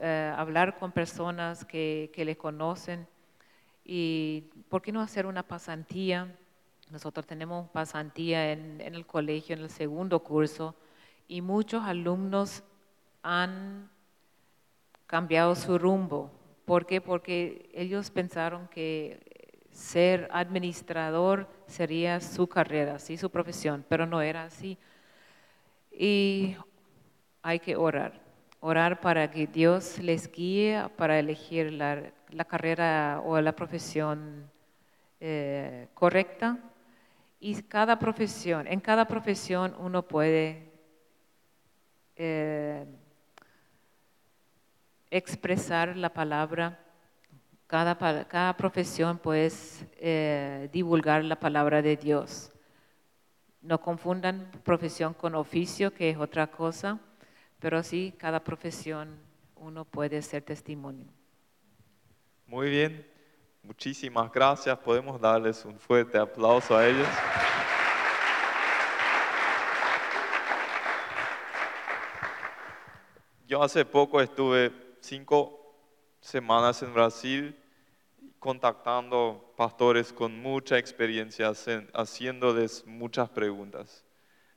[0.00, 3.06] eh, hablar con personas que, que, le conocen
[3.84, 6.34] y por qué no hacer una pasantía.
[6.90, 10.74] Nosotros tenemos pasantía en, en el colegio, en el segundo curso,
[11.26, 12.62] y muchos alumnos
[13.22, 13.90] han
[15.06, 16.30] cambiado su rumbo.
[16.64, 17.00] ¿Por qué?
[17.00, 19.20] Porque ellos pensaron que
[19.78, 23.16] ser administrador sería su carrera, ¿sí?
[23.16, 24.76] su profesión, pero no era así.
[25.92, 26.56] Y
[27.42, 28.20] hay que orar,
[28.60, 32.12] orar para que Dios les guíe para elegir la,
[32.46, 34.50] carrera o la profesión
[35.20, 36.58] eh, correcta.
[37.40, 40.72] Y cada profesión, en cada profesión uno puede
[42.16, 42.84] eh,
[45.10, 46.78] expresar la palabra
[47.68, 49.52] cada, cada profesión puede
[49.98, 52.50] eh, divulgar la palabra de Dios.
[53.60, 56.98] No confundan profesión con oficio, que es otra cosa,
[57.60, 59.18] pero sí, cada profesión
[59.56, 61.06] uno puede ser testimonio.
[62.46, 63.06] Muy bien,
[63.62, 64.78] muchísimas gracias.
[64.78, 67.08] Podemos darles un fuerte aplauso a ellos.
[73.46, 75.74] Yo hace poco estuve cinco
[76.20, 77.56] semanas en Brasil
[78.38, 81.52] contactando pastores con mucha experiencia,
[81.94, 84.04] haciéndoles muchas preguntas.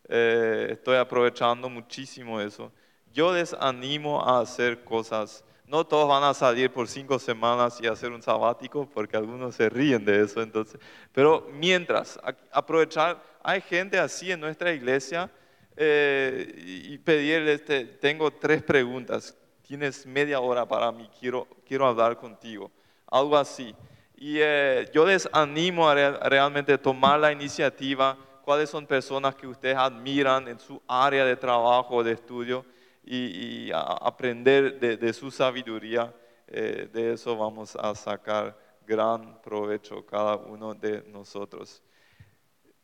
[0.07, 2.71] Eh, estoy aprovechando muchísimo eso.
[3.13, 5.43] Yo les animo a hacer cosas.
[5.65, 9.69] No todos van a salir por cinco semanas y hacer un sabático, porque algunos se
[9.69, 10.41] ríen de eso.
[10.41, 10.79] Entonces,
[11.13, 12.19] pero mientras,
[12.51, 15.29] aprovechar, hay gente así en nuestra iglesia
[15.77, 16.53] eh,
[16.89, 17.63] y pedirles,
[17.99, 19.35] tengo tres preguntas
[19.71, 22.69] tienes media hora para mí, quiero, quiero hablar contigo.
[23.07, 23.73] Algo así.
[24.17, 29.77] Y eh, yo les animo a realmente tomar la iniciativa, cuáles son personas que ustedes
[29.77, 32.65] admiran en su área de trabajo o de estudio
[33.03, 36.13] y, aprender de, su sabiduría.
[36.47, 41.81] Eh, de eso vamos a sacar gran provecho cada uno de nosotros.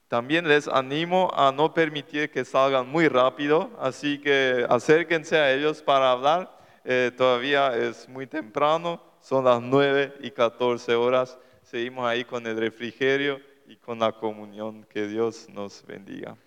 [0.07, 5.81] También les animo a no permitir que salgan muy rápido, así que acérquense a ellos
[5.81, 6.57] para hablar
[6.89, 11.37] eh, todavía es muy temprano, son las 9 y 14 horas.
[11.61, 14.85] Seguimos ahí con el refrigerio y con la comunión.
[14.85, 16.37] Que Dios nos bendiga.